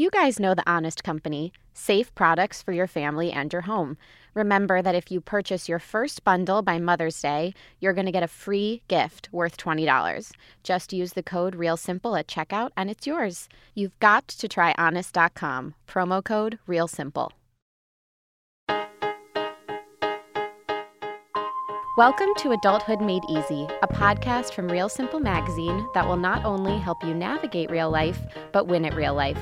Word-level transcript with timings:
You 0.00 0.08
guys 0.08 0.40
know 0.40 0.54
the 0.54 0.66
Honest 0.66 1.04
Company 1.04 1.52
safe 1.74 2.14
products 2.14 2.62
for 2.62 2.72
your 2.72 2.86
family 2.86 3.30
and 3.30 3.52
your 3.52 3.60
home. 3.60 3.98
Remember 4.32 4.80
that 4.80 4.94
if 4.94 5.10
you 5.10 5.20
purchase 5.20 5.68
your 5.68 5.78
first 5.78 6.24
bundle 6.24 6.62
by 6.62 6.78
Mother's 6.78 7.20
Day, 7.20 7.52
you're 7.80 7.92
going 7.92 8.06
to 8.06 8.10
get 8.10 8.22
a 8.22 8.26
free 8.26 8.80
gift 8.88 9.28
worth 9.30 9.58
$20. 9.58 10.32
Just 10.62 10.94
use 10.94 11.12
the 11.12 11.22
code 11.22 11.54
REALSIMPLE 11.54 12.16
at 12.16 12.28
checkout 12.28 12.70
and 12.78 12.88
it's 12.90 13.06
yours. 13.06 13.46
You've 13.74 13.98
got 13.98 14.26
to 14.28 14.48
try 14.48 14.74
honest.com. 14.78 15.74
Promo 15.86 16.24
code 16.24 16.58
REALSIMPLE. 16.66 17.32
Welcome 21.98 22.28
to 22.38 22.52
Adulthood 22.52 23.02
Made 23.02 23.24
Easy, 23.28 23.68
a 23.82 23.86
podcast 23.86 24.54
from 24.54 24.68
Real 24.68 24.88
Simple 24.88 25.20
Magazine 25.20 25.86
that 25.92 26.08
will 26.08 26.16
not 26.16 26.46
only 26.46 26.78
help 26.78 27.04
you 27.04 27.12
navigate 27.12 27.70
real 27.70 27.90
life, 27.90 28.18
but 28.52 28.66
win 28.66 28.86
at 28.86 28.94
real 28.94 29.12
life. 29.12 29.38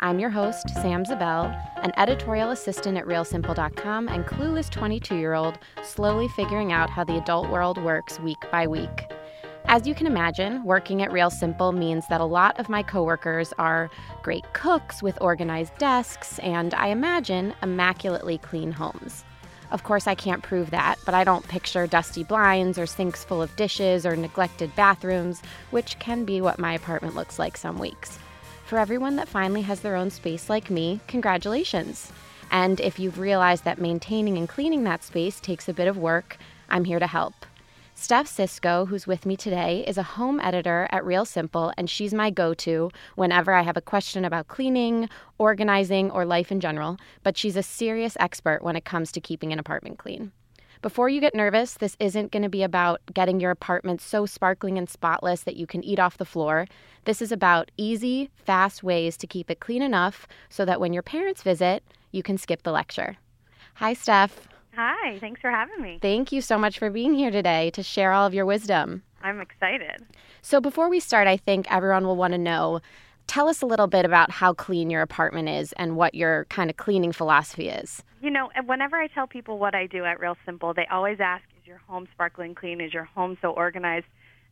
I'm 0.00 0.20
your 0.20 0.30
host, 0.30 0.70
Sam 0.74 1.04
Zabel, 1.04 1.52
an 1.82 1.90
editorial 1.96 2.52
assistant 2.52 2.96
at 2.96 3.06
RealSimple.com 3.06 4.06
and 4.08 4.24
clueless 4.24 4.70
22 4.70 5.16
year 5.16 5.34
old 5.34 5.58
slowly 5.82 6.28
figuring 6.28 6.70
out 6.72 6.88
how 6.88 7.02
the 7.02 7.16
adult 7.16 7.50
world 7.50 7.82
works 7.82 8.20
week 8.20 8.38
by 8.52 8.68
week. 8.68 9.10
As 9.64 9.88
you 9.88 9.96
can 9.96 10.06
imagine, 10.06 10.62
working 10.62 11.02
at 11.02 11.10
Real 11.10 11.30
Simple 11.30 11.72
means 11.72 12.06
that 12.08 12.20
a 12.20 12.24
lot 12.24 12.60
of 12.60 12.68
my 12.68 12.80
coworkers 12.80 13.52
are 13.58 13.90
great 14.22 14.44
cooks 14.52 15.02
with 15.02 15.20
organized 15.20 15.76
desks 15.78 16.38
and, 16.38 16.74
I 16.74 16.88
imagine, 16.88 17.52
immaculately 17.60 18.38
clean 18.38 18.70
homes. 18.70 19.24
Of 19.72 19.82
course, 19.82 20.06
I 20.06 20.14
can't 20.14 20.44
prove 20.44 20.70
that, 20.70 21.00
but 21.04 21.14
I 21.14 21.24
don't 21.24 21.46
picture 21.48 21.88
dusty 21.88 22.22
blinds 22.22 22.78
or 22.78 22.86
sinks 22.86 23.24
full 23.24 23.42
of 23.42 23.56
dishes 23.56 24.06
or 24.06 24.14
neglected 24.14 24.74
bathrooms, 24.76 25.42
which 25.70 25.98
can 25.98 26.24
be 26.24 26.40
what 26.40 26.60
my 26.60 26.72
apartment 26.72 27.16
looks 27.16 27.36
like 27.36 27.56
some 27.56 27.80
weeks. 27.80 28.20
For 28.68 28.78
everyone 28.78 29.16
that 29.16 29.28
finally 29.28 29.62
has 29.62 29.80
their 29.80 29.96
own 29.96 30.10
space 30.10 30.50
like 30.50 30.68
me, 30.68 31.00
congratulations. 31.08 32.12
And 32.50 32.78
if 32.80 32.98
you've 32.98 33.18
realized 33.18 33.64
that 33.64 33.80
maintaining 33.80 34.36
and 34.36 34.46
cleaning 34.46 34.84
that 34.84 35.02
space 35.02 35.40
takes 35.40 35.70
a 35.70 35.72
bit 35.72 35.88
of 35.88 35.96
work, 35.96 36.36
I'm 36.68 36.84
here 36.84 36.98
to 36.98 37.06
help. 37.06 37.46
Steph 37.94 38.26
Sisco, 38.26 38.86
who's 38.86 39.06
with 39.06 39.24
me 39.24 39.38
today, 39.38 39.86
is 39.88 39.96
a 39.96 40.02
home 40.02 40.38
editor 40.38 40.86
at 40.90 41.02
Real 41.02 41.24
Simple, 41.24 41.72
and 41.78 41.88
she's 41.88 42.12
my 42.12 42.28
go 42.28 42.52
to 42.52 42.90
whenever 43.14 43.54
I 43.54 43.62
have 43.62 43.78
a 43.78 43.80
question 43.80 44.22
about 44.22 44.48
cleaning, 44.48 45.08
organizing, 45.38 46.10
or 46.10 46.26
life 46.26 46.52
in 46.52 46.60
general. 46.60 46.98
But 47.22 47.38
she's 47.38 47.56
a 47.56 47.62
serious 47.62 48.18
expert 48.20 48.62
when 48.62 48.76
it 48.76 48.84
comes 48.84 49.10
to 49.12 49.20
keeping 49.22 49.50
an 49.50 49.58
apartment 49.58 49.96
clean. 49.96 50.30
Before 50.80 51.08
you 51.08 51.20
get 51.20 51.34
nervous, 51.34 51.74
this 51.74 51.96
isn't 51.98 52.30
going 52.30 52.44
to 52.44 52.48
be 52.48 52.62
about 52.62 53.00
getting 53.12 53.40
your 53.40 53.50
apartment 53.50 54.00
so 54.00 54.26
sparkling 54.26 54.78
and 54.78 54.88
spotless 54.88 55.42
that 55.42 55.56
you 55.56 55.66
can 55.66 55.82
eat 55.82 55.98
off 55.98 56.18
the 56.18 56.24
floor. 56.24 56.66
This 57.04 57.20
is 57.20 57.32
about 57.32 57.72
easy, 57.76 58.30
fast 58.36 58.84
ways 58.84 59.16
to 59.16 59.26
keep 59.26 59.50
it 59.50 59.58
clean 59.58 59.82
enough 59.82 60.28
so 60.48 60.64
that 60.64 60.80
when 60.80 60.92
your 60.92 61.02
parents 61.02 61.42
visit, 61.42 61.82
you 62.12 62.22
can 62.22 62.38
skip 62.38 62.62
the 62.62 62.70
lecture. 62.70 63.16
Hi, 63.74 63.92
Steph. 63.92 64.46
Hi, 64.76 65.18
thanks 65.18 65.40
for 65.40 65.50
having 65.50 65.82
me. 65.82 65.98
Thank 66.00 66.30
you 66.30 66.40
so 66.40 66.56
much 66.56 66.78
for 66.78 66.90
being 66.90 67.14
here 67.14 67.32
today 67.32 67.70
to 67.70 67.82
share 67.82 68.12
all 68.12 68.26
of 68.26 68.34
your 68.34 68.46
wisdom. 68.46 69.02
I'm 69.20 69.40
excited. 69.40 70.06
So, 70.42 70.60
before 70.60 70.88
we 70.88 71.00
start, 71.00 71.26
I 71.26 71.36
think 71.36 71.66
everyone 71.72 72.06
will 72.06 72.14
want 72.14 72.32
to 72.32 72.38
know 72.38 72.80
tell 73.28 73.46
us 73.46 73.62
a 73.62 73.66
little 73.66 73.86
bit 73.86 74.04
about 74.04 74.30
how 74.30 74.52
clean 74.52 74.90
your 74.90 75.02
apartment 75.02 75.48
is 75.48 75.72
and 75.74 75.96
what 75.96 76.14
your 76.14 76.46
kind 76.46 76.70
of 76.70 76.76
cleaning 76.76 77.12
philosophy 77.12 77.68
is. 77.68 78.02
You 78.20 78.30
know, 78.30 78.50
whenever 78.66 78.96
I 78.96 79.06
tell 79.06 79.28
people 79.28 79.58
what 79.58 79.74
I 79.74 79.86
do 79.86 80.04
at 80.04 80.18
Real 80.18 80.36
Simple, 80.44 80.74
they 80.74 80.86
always 80.90 81.18
ask, 81.20 81.44
Is 81.60 81.66
your 81.66 81.78
home 81.86 82.08
sparkling 82.12 82.54
clean? 82.54 82.80
Is 82.80 82.92
your 82.92 83.04
home 83.04 83.38
so 83.40 83.50
organized? 83.50 84.06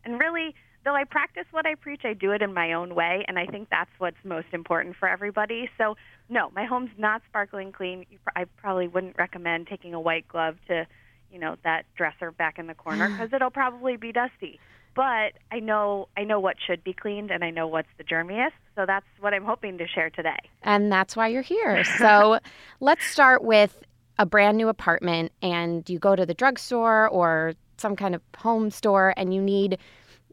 And 0.05 0.21
really, 0.21 0.55
though 0.85 0.95
I 0.95 1.03
practice 1.03 1.47
what 1.51 1.67
I 1.67 1.75
preach, 1.75 2.03
I 2.05 2.13
do 2.13 2.31
it 2.31 2.43
in 2.43 2.55
my 2.55 2.75
own 2.75 2.95
way, 2.95 3.25
and 3.27 3.39
I 3.39 3.47
think 3.47 3.69
that's 3.71 3.91
what's 3.99 4.23
most 4.23 4.47
important 4.53 4.95
for 4.95 5.09
everybody. 5.09 5.69
So, 5.79 5.97
no, 6.29 6.51
my 6.55 6.65
home's 6.65 6.91
not 6.97 7.23
sparkling 7.29 7.73
clean. 7.73 8.07
I 8.37 8.45
probably 8.59 8.87
wouldn't 8.87 9.17
recommend 9.19 9.67
taking 9.67 9.95
a 9.95 10.01
white 10.01 10.29
glove 10.29 10.57
to, 10.69 10.87
you 11.33 11.41
know, 11.41 11.57
that 11.65 11.87
dresser 11.97 12.31
back 12.31 12.59
in 12.59 12.69
the 12.69 12.75
corner 12.75 13.09
because 13.11 13.33
it'll 13.33 13.51
probably 13.51 13.97
be 13.97 14.13
dusty 14.13 14.61
but 14.97 15.35
I 15.53 15.61
know 15.61 16.09
I 16.17 16.25
know 16.25 16.41
what 16.41 16.57
should 16.67 16.83
be 16.83 16.95
cleaned 16.95 17.31
and 17.31 17.45
I 17.45 17.51
know 17.51 17.69
what's 17.69 17.89
the 17.99 18.05
germiest. 18.05 18.53
So 18.75 18.85
that's 18.87 19.07
what 19.21 19.35
I'm 19.35 19.45
hoping 19.45 19.79
to 19.79 19.87
share 19.87 20.11
today. 20.11 20.39
And 20.63 20.91
that's 20.91 21.15
why 21.15 21.29
you're 21.29 21.43
here. 21.43 21.85
So 21.85 22.41
let's 22.81 23.05
start 23.05 23.45
with 23.45 23.83
a 24.19 24.27
brand 24.27 24.57
new 24.57 24.69
apartment 24.69 25.31
and 25.43 25.89
you 25.89 25.99
go 25.99 26.17
to 26.17 26.25
the 26.25 26.35
drugstore 26.35 27.09
or 27.09 27.53
some 27.77 27.95
kind 27.95 28.15
of 28.15 28.23
home 28.37 28.71
store 28.71 29.13
and 29.19 29.35
you 29.35 29.43
need 29.43 29.79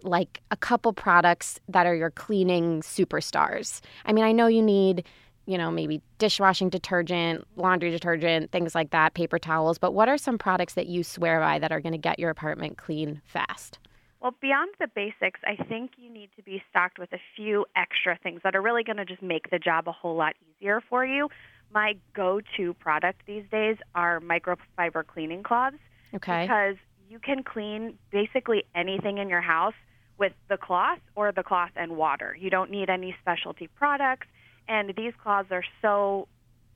like 0.01 0.41
a 0.51 0.57
couple 0.57 0.93
products 0.93 1.59
that 1.67 1.85
are 1.85 1.95
your 1.95 2.11
cleaning 2.11 2.81
superstars. 2.81 3.81
I 4.05 4.13
mean, 4.13 4.23
I 4.23 4.31
know 4.31 4.47
you 4.47 4.61
need 4.61 5.05
you 5.45 5.57
know, 5.57 5.69
maybe 5.69 6.01
dishwashing 6.19 6.69
detergent, 6.69 7.45
laundry 7.57 7.91
detergent, 7.91 8.49
things 8.51 8.73
like 8.73 8.91
that, 8.91 9.13
paper 9.13 9.37
towels. 9.37 9.77
But 9.77 9.93
what 9.93 10.07
are 10.07 10.17
some 10.17 10.37
products 10.37 10.75
that 10.75 10.87
you 10.87 11.03
swear 11.03 11.41
by 11.41 11.59
that 11.59 11.69
are 11.69 11.81
going 11.81 11.91
to 11.91 11.97
get 11.97 12.17
your 12.17 12.29
apartment 12.29 12.77
clean 12.77 13.21
fast? 13.25 13.77
Well, 14.23 14.33
beyond 14.39 14.73
the 14.79 14.87
basics, 14.87 15.41
I 15.43 15.61
think 15.65 15.91
you 15.97 16.09
need 16.09 16.29
to 16.37 16.43
be 16.43 16.63
stocked 16.69 16.97
with 16.97 17.11
a 17.11 17.19
few 17.35 17.65
extra 17.75 18.17
things 18.23 18.39
that 18.45 18.55
are 18.55 18.61
really 18.61 18.85
going 18.85 18.95
to 18.95 19.03
just 19.03 19.21
make 19.21 19.49
the 19.49 19.59
job 19.59 19.89
a 19.89 19.91
whole 19.91 20.15
lot 20.15 20.35
easier 20.47 20.81
for 20.89 21.05
you. 21.05 21.27
My 21.73 21.97
go 22.15 22.39
to 22.55 22.73
product 22.75 23.23
these 23.27 23.43
days 23.51 23.75
are 23.93 24.21
microfiber 24.21 25.05
cleaning 25.05 25.43
cloths. 25.43 25.75
Okay. 26.15 26.45
Because 26.45 26.77
you 27.09 27.19
can 27.19 27.43
clean 27.43 27.99
basically 28.11 28.63
anything 28.73 29.17
in 29.17 29.27
your 29.27 29.41
house 29.41 29.73
with 30.17 30.31
the 30.47 30.55
cloth 30.55 30.99
or 31.15 31.33
the 31.33 31.43
cloth 31.43 31.71
and 31.75 31.97
water. 31.97 32.33
You 32.39 32.49
don't 32.49 32.71
need 32.71 32.89
any 32.89 33.13
specialty 33.19 33.67
products. 33.67 34.27
And 34.69 34.93
these 34.95 35.11
cloths 35.21 35.49
are 35.51 35.65
so 35.81 36.29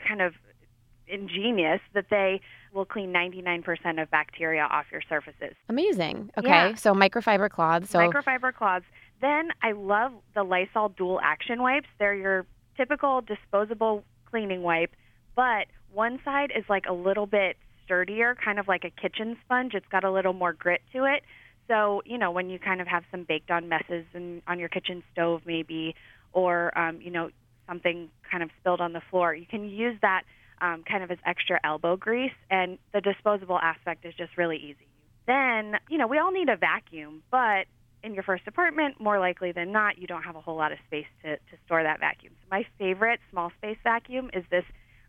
kind 0.05 0.21
of 0.21 0.33
ingenious 1.07 1.79
that 1.93 2.07
they 2.09 2.41
will 2.73 2.85
clean 2.85 3.13
99% 3.13 4.01
of 4.01 4.09
bacteria 4.11 4.63
off 4.63 4.85
your 4.91 5.01
surfaces. 5.07 5.55
Amazing. 5.69 6.31
Okay. 6.37 6.47
Yeah. 6.47 6.75
So 6.75 6.93
microfiber 6.93 7.49
cloths. 7.49 7.89
So 7.89 7.99
microfiber 7.99 8.53
cloths. 8.53 8.85
Then 9.21 9.49
I 9.61 9.71
love 9.71 10.11
the 10.35 10.43
Lysol 10.43 10.89
dual 10.89 11.19
action 11.23 11.61
wipes. 11.61 11.87
They're 11.99 12.15
your 12.15 12.45
typical 12.75 13.21
disposable 13.21 14.03
cleaning 14.29 14.61
wipe, 14.61 14.91
but 15.35 15.67
one 15.91 16.19
side 16.23 16.51
is 16.55 16.63
like 16.69 16.85
a 16.87 16.93
little 16.93 17.25
bit 17.25 17.57
sturdier, 17.85 18.35
kind 18.43 18.59
of 18.59 18.67
like 18.67 18.83
a 18.83 18.89
kitchen 18.89 19.37
sponge. 19.43 19.73
It's 19.73 19.87
got 19.87 20.03
a 20.03 20.11
little 20.11 20.33
more 20.33 20.53
grit 20.53 20.81
to 20.93 21.05
it. 21.05 21.23
So, 21.67 22.01
you 22.05 22.17
know, 22.17 22.31
when 22.31 22.49
you 22.49 22.59
kind 22.59 22.81
of 22.81 22.87
have 22.87 23.03
some 23.11 23.23
baked 23.23 23.51
on 23.51 23.67
messes 23.67 24.05
in, 24.13 24.41
on 24.47 24.59
your 24.59 24.69
kitchen 24.69 25.03
stove 25.11 25.41
maybe 25.45 25.95
or 26.33 26.77
um, 26.77 27.01
you 27.01 27.11
know, 27.11 27.29
something 27.67 28.09
kind 28.29 28.43
of 28.43 28.49
spilled 28.59 28.81
on 28.81 28.93
the 28.93 29.01
floor, 29.09 29.33
you 29.33 29.45
can 29.45 29.67
use 29.69 29.97
that 30.01 30.23
um, 30.61 30.83
kind 30.89 31.03
of 31.03 31.11
as 31.11 31.17
extra 31.25 31.59
elbow 31.63 31.95
grease, 31.95 32.31
and 32.49 32.77
the 32.93 33.01
disposable 33.01 33.59
aspect 33.59 34.05
is 34.05 34.13
just 34.15 34.37
really 34.37 34.57
easy. 34.57 34.87
Then, 35.25 35.75
you 35.89 35.97
know, 35.97 36.07
we 36.07 36.19
all 36.19 36.31
need 36.31 36.49
a 36.49 36.55
vacuum, 36.55 37.21
but 37.31 37.65
in 38.03 38.13
your 38.13 38.23
first 38.23 38.43
apartment, 38.47 38.99
more 38.99 39.19
likely 39.19 39.51
than 39.51 39.71
not, 39.71 39.97
you 39.97 40.07
don't 40.07 40.23
have 40.23 40.35
a 40.35 40.41
whole 40.41 40.55
lot 40.55 40.71
of 40.71 40.77
space 40.87 41.07
to, 41.23 41.35
to 41.35 41.57
store 41.65 41.83
that 41.83 41.99
vacuum. 41.99 42.33
So 42.41 42.47
my 42.49 42.65
favorite 42.77 43.19
small 43.31 43.51
space 43.57 43.77
vacuum 43.83 44.29
is 44.33 44.43
this 44.49 44.63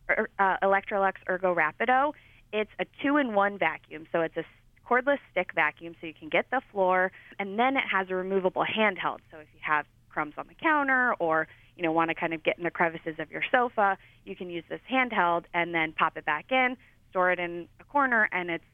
er, 0.08 0.28
uh, 0.38 0.56
Electrolux 0.62 1.14
Ergorapido. 1.28 2.12
It's 2.52 2.70
a 2.80 2.86
two-in-one 3.02 3.58
vacuum, 3.58 4.06
so 4.10 4.20
it's 4.22 4.36
a 4.36 4.44
cordless 4.88 5.18
stick 5.30 5.50
vacuum, 5.54 5.94
so 6.00 6.06
you 6.06 6.14
can 6.14 6.30
get 6.30 6.46
the 6.50 6.62
floor, 6.72 7.12
and 7.38 7.58
then 7.58 7.76
it 7.76 7.84
has 7.92 8.08
a 8.10 8.14
removable 8.14 8.64
handheld. 8.64 9.18
So 9.30 9.38
if 9.38 9.46
you 9.54 9.60
have 9.60 9.84
crumbs 10.18 10.34
on 10.36 10.48
the 10.48 10.54
counter 10.54 11.14
or 11.20 11.46
you 11.76 11.84
know 11.84 11.92
want 11.92 12.10
to 12.10 12.14
kind 12.14 12.34
of 12.34 12.42
get 12.42 12.58
in 12.58 12.64
the 12.64 12.72
crevices 12.72 13.14
of 13.20 13.30
your 13.30 13.42
sofa, 13.52 13.96
you 14.24 14.34
can 14.34 14.50
use 14.50 14.64
this 14.68 14.80
handheld 14.90 15.44
and 15.54 15.72
then 15.72 15.92
pop 15.92 16.16
it 16.16 16.24
back 16.24 16.46
in, 16.50 16.76
store 17.10 17.30
it 17.30 17.38
in 17.38 17.68
a 17.78 17.84
corner, 17.84 18.28
and 18.32 18.50
it's 18.50 18.64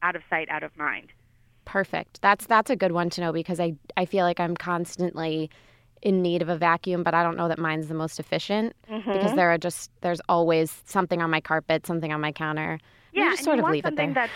out 0.00 0.16
of 0.16 0.22
sight, 0.30 0.48
out 0.48 0.62
of 0.62 0.74
mind. 0.78 1.08
Perfect. 1.66 2.22
That's 2.22 2.46
that's 2.46 2.70
a 2.70 2.76
good 2.76 2.92
one 2.92 3.10
to 3.10 3.20
know 3.20 3.32
because 3.34 3.60
I 3.60 3.74
I 3.98 4.06
feel 4.06 4.24
like 4.24 4.40
I'm 4.40 4.56
constantly 4.56 5.50
in 6.00 6.22
need 6.22 6.40
of 6.40 6.48
a 6.48 6.56
vacuum, 6.56 7.02
but 7.02 7.12
I 7.12 7.22
don't 7.22 7.36
know 7.36 7.48
that 7.48 7.58
mine's 7.58 7.88
the 7.88 7.94
most 7.94 8.18
efficient 8.18 8.74
mm-hmm. 8.90 9.12
because 9.12 9.34
there 9.34 9.50
are 9.50 9.58
just 9.58 9.90
there's 10.00 10.22
always 10.26 10.82
something 10.86 11.20
on 11.20 11.30
my 11.30 11.42
carpet, 11.42 11.86
something 11.86 12.14
on 12.14 12.22
my 12.22 12.32
counter. 12.32 12.78
Yeah, 13.12 13.32
just 13.32 13.44
sort 13.44 13.58
and 13.58 13.58
you 13.58 13.60
of 13.60 13.62
want 13.64 13.72
leave 13.74 13.84
something 13.84 14.10
it 14.10 14.14
there. 14.14 14.26
that's 14.26 14.32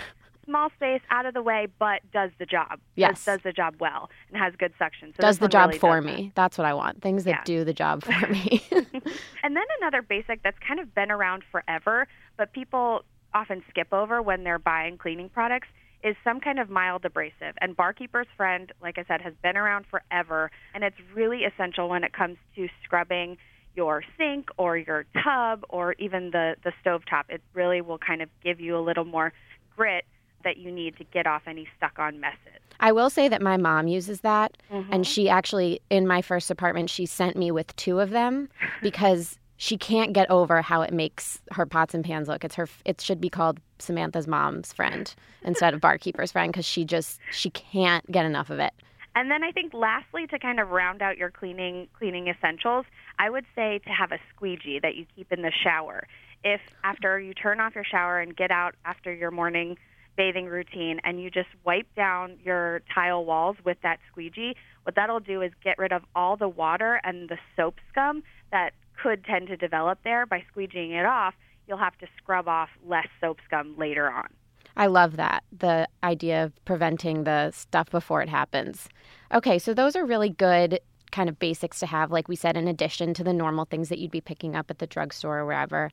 small 0.49 0.71
space, 0.77 1.03
out 1.11 1.27
of 1.27 1.35
the 1.35 1.43
way, 1.43 1.69
but 1.79 2.01
does 2.13 2.31
the 2.39 2.47
job. 2.47 2.81
Yes. 2.97 3.25
does, 3.25 3.37
does 3.37 3.43
the 3.45 3.53
job 3.53 3.77
well 3.79 4.09
and 4.33 4.43
has 4.43 4.55
good 4.59 4.73
suction. 4.79 5.13
So 5.15 5.21
does 5.21 5.39
the 5.39 5.49
job 5.49 5.69
really 5.69 5.79
for 5.79 6.01
does 6.01 6.07
me. 6.07 6.33
That's 6.35 6.57
what 6.57 6.65
I 6.67 6.73
want. 6.75 7.03
Things 7.03 7.25
that 7.25 7.31
Yeah. 7.31 7.45
do 7.45 7.65
the 7.65 7.75
job 7.75 8.03
for 8.03 8.27
me. 8.33 8.63
and 8.71 9.55
then 9.57 9.65
another 9.81 10.03
basic 10.03 10.43
that's 10.43 10.59
kind 10.67 10.81
of 10.81 10.95
been 10.95 11.11
around 11.11 11.43
forever, 11.53 12.09
but 12.37 12.53
people 12.53 13.03
often 13.35 13.63
skip 13.69 13.93
over 13.93 14.23
when 14.23 14.43
they're 14.45 14.59
buying 14.59 14.97
cleaning 14.97 15.29
products 15.29 15.69
is 16.03 16.17
some 16.25 16.41
kind 16.41 16.59
of 16.59 16.71
mild 16.71 17.05
abrasive. 17.05 17.55
And 17.61 17.77
Barkeeper's 17.77 18.29
Friend, 18.37 18.73
like 18.81 18.99
I 18.99 19.05
said, 19.07 19.21
has 19.21 19.35
been 19.43 19.57
around 19.57 19.85
forever, 19.91 20.51
and 20.73 20.83
it's 20.85 20.97
really 21.15 21.45
essential 21.45 21.89
when 21.89 22.05
it 22.05 22.13
comes 22.13 22.39
to 22.57 22.69
scrubbing 22.85 23.37
your 23.75 24.03
sink 24.17 24.49
or 24.57 24.77
your 24.77 25.05
tub 25.25 25.65
or 25.69 25.95
even 25.99 26.31
the 26.31 26.55
the 26.65 26.73
stovetop. 26.85 27.25
It 27.29 27.43
really 27.53 27.81
will 27.81 27.99
kind 27.99 28.23
of 28.23 28.29
give 28.43 28.61
you 28.61 28.77
a 28.77 28.81
little 28.81 29.05
more 29.05 29.33
grit 29.77 30.05
that 30.49 30.57
you 30.57 30.73
need 30.73 30.97
to 30.97 31.05
get 31.05 31.27
off 31.27 31.43
any 31.47 31.69
stuck 31.77 31.99
on 31.99 32.19
messes. 32.21 32.39
I 32.81 32.91
will 32.93 33.11
say 33.11 33.29
that 33.29 33.43
my 33.43 33.59
mom 33.59 33.87
uses 33.87 34.23
that 34.23 34.57
Mhm. 34.71 34.87
and 34.91 35.07
she 35.07 35.29
actually 35.29 35.81
in 35.91 36.07
my 36.07 36.23
first 36.23 36.51
apartment 36.51 36.89
she 36.89 37.05
sent 37.05 37.37
me 37.37 37.51
with 37.51 37.75
two 37.77 38.01
of 38.01 38.09
them 38.11 38.49
because 38.83 39.39
she 39.59 39.77
can't 39.77 40.15
get 40.15 40.31
over 40.31 40.63
how 40.63 40.81
it 40.83 40.93
makes 40.95 41.43
her 41.53 41.67
pots 41.67 41.93
and 41.93 42.03
pans 42.05 42.29
look. 42.29 42.45
It's 42.45 42.55
her. 42.55 42.67
It 42.87 43.01
should 43.03 43.21
be 43.21 43.29
called 43.29 43.61
Samantha's 43.79 44.27
mom's 44.27 44.73
friend 44.73 45.15
instead 45.43 45.75
of 45.75 45.81
barkeeper's 45.83 46.33
friend 46.33 46.51
because 46.51 46.65
she 46.65 46.85
just 46.87 47.21
she 47.31 47.51
can't 47.51 48.11
get 48.11 48.25
enough 48.25 48.49
of 48.49 48.59
it. 48.59 48.73
And 49.15 49.31
then 49.31 49.43
I 49.45 49.51
think 49.51 49.75
lastly 49.75 50.27
to 50.29 50.39
kind 50.39 50.59
of 50.61 50.71
round 50.71 51.03
out 51.03 51.19
your 51.19 51.31
cleaning 51.31 51.89
cleaning 51.99 52.29
essentials, 52.29 52.87
I 53.19 53.29
would 53.29 53.45
say 53.55 53.81
to 53.81 53.91
have 53.91 54.13
a 54.13 54.19
squeegee 54.33 54.79
that 54.79 54.95
you 54.97 55.05
keep 55.15 55.31
in 55.33 55.43
the 55.43 55.53
shower. 55.53 56.07
If 56.45 56.61
after 56.85 57.19
you 57.19 57.35
turn 57.35 57.59
off 57.59 57.75
your 57.75 57.83
shower 57.85 58.21
and 58.21 58.35
get 58.37 58.53
out 58.53 58.77
after 58.85 59.13
your 59.13 59.33
morning 59.33 59.77
bathing 60.19 60.47
routine 60.47 61.01
and 61.05 61.23
you 61.23 61.31
just 61.31 61.49
wipe 61.65 61.87
down 61.95 62.37
your 62.45 62.83
tile 62.95 63.25
walls 63.25 63.57
with 63.65 63.79
that 63.83 64.01
squeegee, 64.11 64.55
what 64.83 64.97
that'll 64.97 65.21
do 65.21 65.41
is 65.41 65.53
get 65.65 65.79
rid 65.79 65.93
of 65.93 66.03
all 66.15 66.37
the 66.37 66.49
water 66.49 67.01
and 67.05 67.31
the 67.31 67.39
soap 67.57 67.77
scum 67.91 68.23
that 68.53 68.73
could 69.03 69.25
tend 69.25 69.47
to 69.47 69.57
develop 69.57 70.01
there 70.03 70.27
by 70.27 70.45
squeegeeing 70.53 70.91
it 70.91 71.07
off. 71.07 71.35
You'll 71.67 71.79
have 71.79 71.97
to 71.99 72.07
scrub 72.19 72.49
off 72.49 72.69
less 72.85 73.07
soap 73.21 73.39
scum 73.47 73.75
later 73.79 74.11
on. 74.11 74.29
I 74.77 74.87
love 74.87 75.17
that. 75.17 75.45
The 75.57 75.89
idea 76.03 76.45
of 76.45 76.65
preventing 76.65 77.25
the 77.25 77.51
stuff 77.53 77.91
before 77.91 78.23
it 78.23 78.29
happens. 78.29 78.89
Okay, 79.33 79.59
so 79.59 79.73
those 79.73 79.97
are 79.97 80.05
really 80.05 80.31
good 80.31 80.81
kind 81.11 81.29
of 81.29 81.39
basics 81.39 81.81
to 81.81 81.87
have, 81.87 82.11
like 82.11 82.29
we 82.29 82.37
said, 82.37 82.57
in 82.57 82.69
addition 82.69 83.15
to 83.15 83.25
the 83.25 83.33
normal 83.33 83.65
things 83.65 83.89
that 83.89 83.99
you'd 83.99 84.11
be 84.11 84.21
picking 84.21 84.57
up 84.57 84.71
at 84.71 84.79
the 84.79 84.87
drugstore 84.87 85.39
or 85.39 85.47
wherever. 85.47 85.91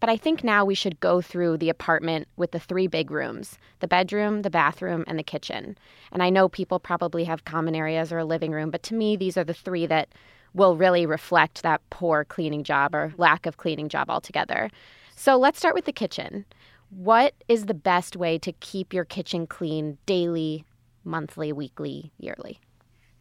But 0.00 0.10
I 0.10 0.16
think 0.16 0.44
now 0.44 0.64
we 0.64 0.74
should 0.74 1.00
go 1.00 1.20
through 1.20 1.58
the 1.58 1.70
apartment 1.70 2.28
with 2.36 2.50
the 2.50 2.58
three 2.58 2.86
big 2.86 3.10
rooms 3.10 3.58
the 3.80 3.88
bedroom, 3.88 4.42
the 4.42 4.50
bathroom, 4.50 5.04
and 5.06 5.18
the 5.18 5.22
kitchen. 5.22 5.78
And 6.12 6.22
I 6.22 6.30
know 6.30 6.48
people 6.48 6.78
probably 6.78 7.24
have 7.24 7.44
common 7.44 7.74
areas 7.74 8.12
or 8.12 8.18
a 8.18 8.24
living 8.24 8.52
room, 8.52 8.70
but 8.70 8.82
to 8.84 8.94
me, 8.94 9.16
these 9.16 9.36
are 9.36 9.44
the 9.44 9.54
three 9.54 9.86
that 9.86 10.08
will 10.52 10.76
really 10.76 11.06
reflect 11.06 11.62
that 11.62 11.80
poor 11.90 12.24
cleaning 12.24 12.64
job 12.64 12.94
or 12.94 13.12
lack 13.16 13.46
of 13.46 13.56
cleaning 13.56 13.88
job 13.88 14.10
altogether. 14.10 14.70
So 15.16 15.36
let's 15.36 15.58
start 15.58 15.74
with 15.74 15.84
the 15.84 15.92
kitchen. 15.92 16.44
What 16.90 17.34
is 17.48 17.66
the 17.66 17.74
best 17.74 18.16
way 18.16 18.38
to 18.38 18.52
keep 18.52 18.92
your 18.92 19.04
kitchen 19.04 19.46
clean 19.46 19.98
daily, 20.06 20.64
monthly, 21.02 21.52
weekly, 21.52 22.12
yearly? 22.18 22.60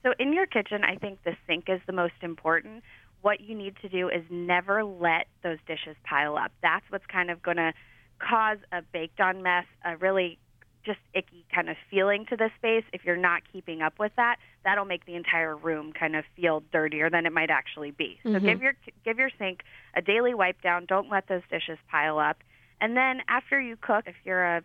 So, 0.04 0.14
in 0.20 0.34
your 0.34 0.46
kitchen, 0.46 0.84
I 0.84 0.96
think 0.96 1.20
the 1.24 1.36
sink 1.48 1.66
is 1.68 1.82
the 1.88 1.94
most 1.94 2.16
important. 2.22 2.84
What 3.22 3.40
you 3.40 3.56
need 3.56 3.76
to 3.82 3.90
do 3.90 4.10
is 4.10 4.24
never 4.30 4.84
let 4.84 5.28
those 5.44 5.60
dishes 5.66 5.96
pile 6.04 6.38
up. 6.38 6.52
That's 6.62 6.86
what's 6.90 7.06
kind 7.06 7.30
of 7.32 7.42
going 7.42 7.58
to 7.58 7.74
cause 8.20 8.58
a 8.72 8.82
baked 8.94 9.20
on 9.22 9.42
mess, 9.42 9.66
a 9.86 9.96
really 9.98 10.40
just 10.86 11.00
icky 11.14 11.46
kind 11.54 11.70
of 11.70 11.78
feeling 11.90 12.26
to 12.30 12.36
the 12.36 12.50
space. 12.58 12.84
If 12.92 13.06
you're 13.06 13.16
not 13.16 13.44
keeping 13.50 13.82
up 13.82 13.94
with 14.00 14.12
that, 14.18 14.38
that'll 14.66 14.84
make 14.86 15.06
the 15.06 15.16
entire 15.16 15.56
room 15.56 15.94
kind 15.98 16.16
of 16.16 16.26
feel 16.36 16.62
dirtier 16.74 17.10
than 17.10 17.26
it 17.26 17.32
might 17.32 17.50
actually 17.50 17.92
be. 17.92 18.20
So 18.34 18.40
Mhm. 18.40 18.46
give 18.46 18.62
your 18.62 18.74
give 19.06 19.18
your 19.18 19.30
sink 19.40 19.62
a 19.96 20.02
daily 20.02 20.34
wipe 20.34 20.62
down. 20.62 20.86
Don't 20.86 21.10
let 21.10 21.28
those 21.28 21.44
dishes 21.50 21.80
pile 21.90 22.20
up. 22.20 22.44
And 22.82 22.98
then 22.98 23.22
after 23.30 23.62
you 23.62 23.78
cook, 23.78 24.06
if 24.08 24.16
you're 24.26 24.44
a 24.44 24.64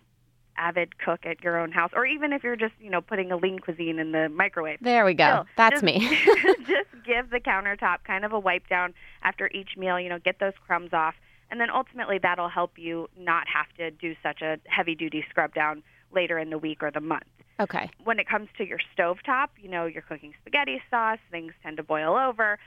avid 0.58 0.98
cook 0.98 1.20
at 1.24 1.42
your 1.42 1.58
own 1.58 1.72
house, 1.72 1.90
or 1.94 2.04
even 2.04 2.32
if 2.32 2.42
you're 2.42 2.56
just 2.56 2.74
you 2.80 2.90
know 2.90 3.00
putting 3.00 3.30
a 3.32 3.36
lean 3.36 3.58
cuisine 3.58 3.98
in 3.98 4.12
the 4.12 4.28
microwave, 4.28 4.78
There 4.82 5.04
we 5.04 5.14
go. 5.14 5.24
Still, 5.30 5.46
That's 5.56 5.74
just- 5.80 5.84
me. 5.84 5.98
just 6.66 6.90
give 7.06 7.30
the 7.30 7.40
countertop 7.40 7.98
kind 8.04 8.24
of 8.24 8.32
a 8.32 8.38
wipe 8.38 8.68
down 8.68 8.92
after 9.22 9.48
each 9.54 9.76
meal. 9.76 9.98
You 9.98 10.08
know, 10.08 10.18
get 10.18 10.38
those 10.40 10.52
crumbs 10.66 10.92
off, 10.92 11.14
and 11.50 11.60
then 11.60 11.70
ultimately 11.70 12.18
that'll 12.18 12.48
help 12.50 12.72
you 12.76 13.08
not 13.18 13.46
have 13.48 13.66
to 13.78 13.90
do 13.90 14.14
such 14.22 14.42
a 14.42 14.58
heavy 14.66 14.94
duty 14.94 15.24
scrub 15.30 15.54
down 15.54 15.82
later 16.12 16.38
in 16.38 16.50
the 16.50 16.58
week 16.58 16.82
or 16.82 16.90
the 16.90 17.00
month. 17.00 17.24
okay. 17.60 17.90
When 18.04 18.18
it 18.18 18.26
comes 18.28 18.48
to 18.58 18.66
your 18.66 18.78
stovetop, 18.96 19.48
you 19.60 19.68
know, 19.68 19.86
you're 19.86 20.02
cooking 20.02 20.32
spaghetti 20.40 20.80
sauce, 20.90 21.18
things 21.30 21.52
tend 21.62 21.76
to 21.76 21.82
boil 21.82 22.16
over. 22.16 22.58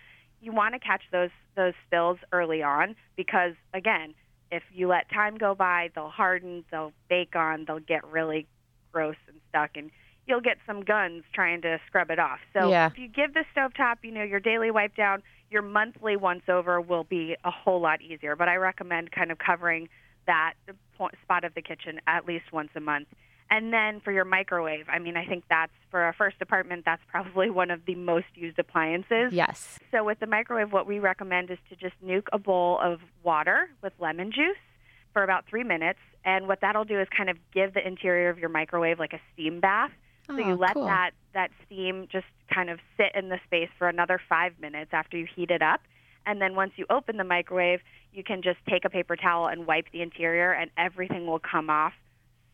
You 0.42 0.52
want 0.52 0.74
to 0.76 0.80
catch 0.80 1.02
those 1.12 1.30
those 1.56 1.74
spills 1.86 2.18
early 2.32 2.64
on 2.64 2.96
because 3.16 3.54
again, 3.74 4.14
if 4.52 4.64
you 4.74 4.88
let 4.88 5.10
time 5.10 5.38
go 5.38 5.56
by, 5.56 5.90
they'll 5.96 6.10
harden, 6.10 6.64
they'll 6.72 6.94
bake 7.10 7.36
on, 7.36 7.66
they'll 7.66 7.80
get 7.80 8.06
really 8.06 8.48
gross 8.92 9.16
and 9.28 9.38
stuck 9.50 9.72
and 9.76 9.90
you'll 10.28 10.42
get 10.42 10.58
some 10.68 10.82
guns 10.82 11.24
trying 11.34 11.62
to 11.62 11.80
scrub 11.88 12.12
it 12.12 12.20
off. 12.20 12.40
So 12.54 12.70
Yeah. 12.70 12.88
if 12.88 12.98
you 12.98 13.08
give 13.08 13.34
the 13.34 13.44
stovetop, 13.56 13.98
you 14.04 14.12
know, 14.12 14.24
your 14.24 14.40
daily 14.40 14.70
wipe 14.70 14.96
down, 14.96 15.24
your 15.50 15.62
monthly 15.62 16.16
once 16.16 16.44
over 16.48 16.80
will 16.80 17.04
be 17.04 17.36
a 17.44 17.52
whole 17.52 17.82
lot 17.82 18.02
easier. 18.02 18.36
But 18.36 18.48
I 18.48 18.56
recommend 18.58 19.12
kind 19.12 19.32
of 19.32 19.38
covering 19.40 19.90
that 20.28 20.54
spot 21.24 21.44
of 21.44 21.54
the 21.56 21.62
kitchen 21.62 22.00
at 22.08 22.26
least 22.26 22.54
once 22.54 22.70
a 22.76 22.80
month. 22.80 23.08
And 23.54 23.74
then 23.74 24.00
for 24.00 24.14
your 24.14 24.24
microwave, 24.24 24.86
I 24.88 24.98
mean, 25.00 25.18
I 25.18 25.26
think 25.26 25.44
that's 25.50 25.74
for 25.92 26.08
a 26.08 26.14
first 26.14 26.38
apartment, 26.40 26.84
that's 26.86 27.02
probably 27.12 27.50
one 27.50 27.70
of 27.70 27.82
the 27.86 27.96
most 27.96 28.28
used 28.34 28.58
appliances. 28.58 29.34
Yes. 29.34 29.78
So 29.92 30.06
with 30.06 30.20
the 30.22 30.26
microwave, 30.26 30.72
what 30.72 30.88
we 30.88 31.00
recommend 31.00 31.52
is 31.52 31.58
to 31.70 31.76
just 31.76 31.94
nuke 32.04 32.28
a 32.32 32.40
bowl 32.40 32.80
of 32.82 33.02
water 33.24 33.70
with 33.84 33.92
lemon 34.00 34.32
juice 34.32 34.56
for 35.12 35.22
about 35.24 35.46
three 35.50 35.66
minutes. 35.66 36.00
And 36.24 36.48
what 36.48 36.62
that'll 36.62 36.86
do 36.86 37.00
is 37.02 37.08
kind 37.16 37.30
of 37.30 37.38
give 37.54 37.74
the 37.74 37.86
interior 37.86 38.30
of 38.30 38.40
your 38.40 38.48
microwave 38.50 39.00
like 39.00 39.12
a 39.12 39.20
steam 39.34 39.60
bath. 39.60 39.92
So 40.28 40.38
you 40.38 40.54
Oh, 40.54 40.56
let 40.56 40.76
cool. 40.76 40.86
that 40.86 41.12
that 41.34 41.50
steam 41.66 42.08
just 42.10 42.28
kind 42.54 42.70
of 42.70 42.80
sit 42.96 43.08
in 43.16 43.28
the 43.28 43.40
space 43.48 43.70
for 43.78 43.90
another 43.90 44.18
five 44.30 44.54
minutes 44.62 44.92
after 44.94 45.18
you 45.18 45.26
heat 45.36 45.52
it 45.52 45.62
up. 45.62 45.82
And 46.26 46.42
then 46.42 46.56
once 46.56 46.72
you 46.78 46.86
open 46.90 47.18
the 47.18 47.24
microwave, 47.26 47.82
you 48.14 48.24
can 48.24 48.42
just 48.44 48.60
take 48.70 48.86
a 48.86 48.90
paper 48.90 49.18
towel 49.18 49.48
and 49.48 49.66
wipe 49.66 49.88
the 49.92 50.02
interior, 50.02 50.54
and 50.54 50.70
everything 50.78 51.26
will 51.26 51.40
come 51.40 51.70
off 51.70 51.94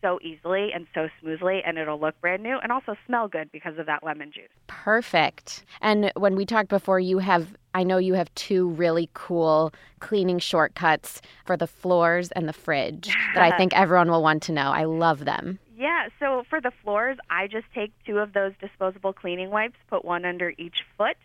so 0.00 0.18
easily 0.22 0.70
and 0.74 0.86
so 0.94 1.08
smoothly, 1.20 1.62
and 1.64 1.78
it'll 1.78 2.00
look 2.00 2.20
brand 2.20 2.42
new 2.42 2.58
and 2.62 2.72
also 2.72 2.94
smell 3.06 3.28
good 3.28 3.50
because 3.52 3.78
of 3.78 3.86
that 3.86 4.02
lemon 4.02 4.30
juice. 4.32 4.48
Perfect. 4.66 5.64
And 5.80 6.12
when 6.16 6.36
we 6.36 6.46
talked 6.46 6.68
before, 6.68 7.00
you 7.00 7.18
have, 7.18 7.54
I 7.74 7.84
know 7.84 7.98
you 7.98 8.14
have 8.14 8.32
two 8.34 8.68
really 8.70 9.10
cool 9.14 9.72
cleaning 10.00 10.38
shortcuts 10.38 11.20
for 11.44 11.56
the 11.56 11.66
floors 11.66 12.30
and 12.32 12.48
the 12.48 12.52
fridge 12.52 13.08
that 13.34 13.42
I 13.42 13.56
think 13.56 13.74
everyone 13.74 14.10
will 14.10 14.22
want 14.22 14.42
to 14.44 14.52
know. 14.52 14.70
I 14.70 14.84
love 14.84 15.24
them. 15.24 15.58
Yeah, 15.76 16.08
so 16.18 16.42
for 16.50 16.60
the 16.60 16.72
floors, 16.82 17.18
I 17.30 17.46
just 17.46 17.66
take 17.72 17.92
two 18.04 18.18
of 18.18 18.32
those 18.32 18.52
disposable 18.60 19.12
cleaning 19.12 19.50
wipes, 19.50 19.76
put 19.88 20.04
one 20.04 20.24
under 20.24 20.52
each 20.58 20.78
foot, 20.96 21.16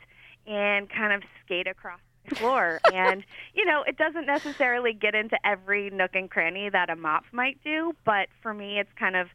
and 0.46 0.90
kind 0.90 1.14
of 1.14 1.24
skate 1.44 1.68
across 1.68 2.00
floor. 2.36 2.80
and, 2.94 3.24
you 3.54 3.66
know, 3.66 3.84
it 3.84 3.98
doesn't 3.98 4.26
necessarily 4.26 4.94
get 4.94 5.16
into 5.16 5.38
every 5.46 5.90
nook 5.90 6.12
and 6.14 6.30
cranny 6.30 6.70
that 6.70 6.90
a 6.90 6.96
mop 6.96 7.26
might 7.32 7.58
do, 7.64 7.94
but 8.06 8.28
for 8.42 8.54
me, 8.54 8.80
it's 8.80 8.92
kind 8.98 9.16
of 9.16 9.28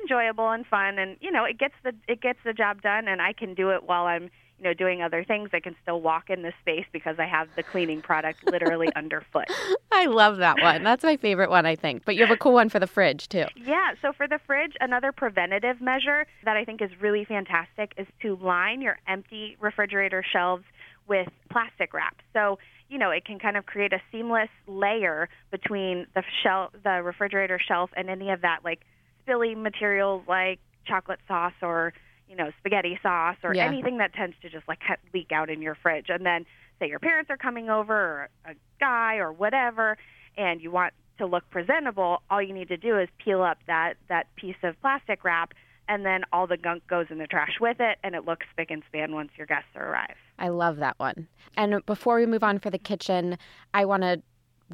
enjoyable 0.00 0.50
and 0.50 0.64
fun 0.66 0.98
and 1.00 1.16
you 1.20 1.32
know 1.32 1.44
it 1.44 1.58
gets 1.58 1.74
the 1.82 1.92
it 2.06 2.20
gets 2.20 2.38
the 2.44 2.52
job 2.52 2.80
done 2.80 3.08
and 3.08 3.20
I 3.20 3.32
can 3.32 3.54
do 3.54 3.70
it 3.70 3.82
while 3.82 4.04
I'm 4.04 4.30
you 4.60 4.64
know 4.64 4.74
doing 4.74 5.02
other 5.02 5.24
things 5.24 5.50
I 5.52 5.60
can 5.60 5.74
still 5.82 6.00
walk 6.00 6.30
in 6.30 6.42
the 6.42 6.52
space 6.60 6.84
because 6.92 7.16
I 7.18 7.26
have 7.26 7.48
the 7.56 7.62
cleaning 7.62 8.02
product 8.02 8.46
literally 8.50 8.88
underfoot. 8.96 9.46
I 9.90 10.06
love 10.06 10.36
that 10.38 10.60
one. 10.60 10.84
That's 10.84 11.02
my 11.02 11.16
favorite 11.16 11.50
one, 11.50 11.66
I 11.66 11.76
think. 11.76 12.04
But 12.04 12.14
you 12.14 12.22
have 12.22 12.30
a 12.30 12.36
cool 12.36 12.52
one 12.52 12.68
for 12.68 12.78
the 12.78 12.86
fridge, 12.86 13.28
too. 13.28 13.44
Yeah, 13.56 13.92
so 14.00 14.12
for 14.12 14.28
the 14.28 14.38
fridge, 14.46 14.74
another 14.80 15.12
preventative 15.12 15.80
measure 15.80 16.26
that 16.44 16.56
I 16.56 16.64
think 16.64 16.80
is 16.80 16.90
really 17.00 17.24
fantastic 17.24 17.92
is 17.96 18.06
to 18.22 18.36
line 18.36 18.80
your 18.80 18.98
empty 19.08 19.56
refrigerator 19.60 20.24
shelves 20.30 20.64
with 21.06 21.28
plastic 21.50 21.92
wrap. 21.92 22.16
So, 22.32 22.58
you 22.88 22.98
know, 22.98 23.10
it 23.10 23.24
can 23.24 23.38
kind 23.38 23.56
of 23.56 23.66
create 23.66 23.92
a 23.92 24.00
seamless 24.12 24.48
layer 24.66 25.28
between 25.50 26.06
the 26.14 26.22
shelf, 26.42 26.72
the 26.84 27.02
refrigerator 27.02 27.58
shelf 27.58 27.90
and 27.96 28.08
any 28.08 28.30
of 28.30 28.42
that 28.42 28.60
like 28.64 28.82
spilly 29.26 29.56
materials 29.56 30.22
like 30.28 30.60
chocolate 30.86 31.20
sauce 31.26 31.52
or, 31.62 31.92
you 32.28 32.36
know, 32.36 32.50
spaghetti 32.58 32.98
sauce 33.02 33.36
or 33.42 33.54
Yeah. 33.54 33.66
anything 33.66 33.98
that 33.98 34.14
tends 34.14 34.36
to 34.42 34.48
just 34.48 34.66
like 34.68 34.80
leak 35.12 35.32
out 35.32 35.50
in 35.50 35.62
your 35.62 35.74
fridge. 35.74 36.06
And 36.08 36.24
then 36.24 36.46
say 36.78 36.88
your 36.88 36.98
parents 36.98 37.30
are 37.30 37.36
coming 37.36 37.68
over 37.70 37.94
or 37.94 38.28
a 38.44 38.54
guy 38.78 39.16
or 39.16 39.32
whatever 39.32 39.98
and 40.36 40.60
you 40.60 40.70
want 40.70 40.94
to 41.18 41.26
look 41.26 41.48
presentable, 41.50 42.22
all 42.30 42.40
you 42.40 42.54
need 42.54 42.68
to 42.68 42.76
do 42.78 42.98
is 42.98 43.08
peel 43.22 43.42
up 43.42 43.58
that 43.66 43.94
that 44.08 44.34
piece 44.36 44.56
of 44.62 44.80
plastic 44.80 45.22
wrap, 45.22 45.52
and 45.86 46.06
then 46.06 46.22
all 46.32 46.46
the 46.46 46.56
gunk 46.56 46.86
goes 46.86 47.06
in 47.10 47.18
the 47.18 47.26
trash 47.26 47.58
with 47.60 47.76
it, 47.78 47.98
and 48.02 48.14
it 48.14 48.24
looks 48.24 48.46
spick 48.52 48.70
and 48.70 48.82
span 48.86 49.12
once 49.12 49.30
your 49.36 49.46
guests 49.46 49.68
arrive. 49.76 50.16
I 50.40 50.48
love 50.48 50.78
that 50.78 50.98
one. 50.98 51.28
And 51.56 51.84
before 51.86 52.16
we 52.16 52.26
move 52.26 52.42
on 52.42 52.58
for 52.58 52.70
the 52.70 52.78
kitchen, 52.78 53.38
I 53.74 53.84
want 53.84 54.02
to 54.02 54.22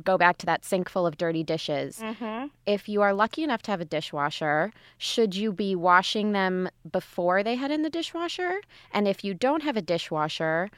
go 0.05 0.19
back 0.19 0.39
to 0.39 0.47
that 0.47 0.65
sink 0.65 0.89
full 0.89 1.07
of 1.07 1.17
dirty 1.17 1.43
dishes. 1.43 1.99
Mm-hmm. 2.01 2.47
If 2.67 2.89
you 2.89 3.03
are 3.03 3.13
lucky 3.13 3.43
enough 3.43 3.63
to 3.63 3.71
have 3.71 3.81
a 3.81 3.87
dishwasher, 3.87 4.73
should 4.99 5.35
you 5.35 5.53
be 5.53 5.75
washing 5.75 6.33
them 6.33 6.69
before 6.91 7.43
they 7.43 7.57
head 7.57 7.71
in 7.71 7.83
the 7.83 7.91
dishwasher? 7.91 8.61
And 8.93 9.09
if 9.09 9.25
you 9.25 9.35
don't 9.35 9.63
have 9.63 9.77
a 9.77 9.83
dishwasher, 9.83 10.71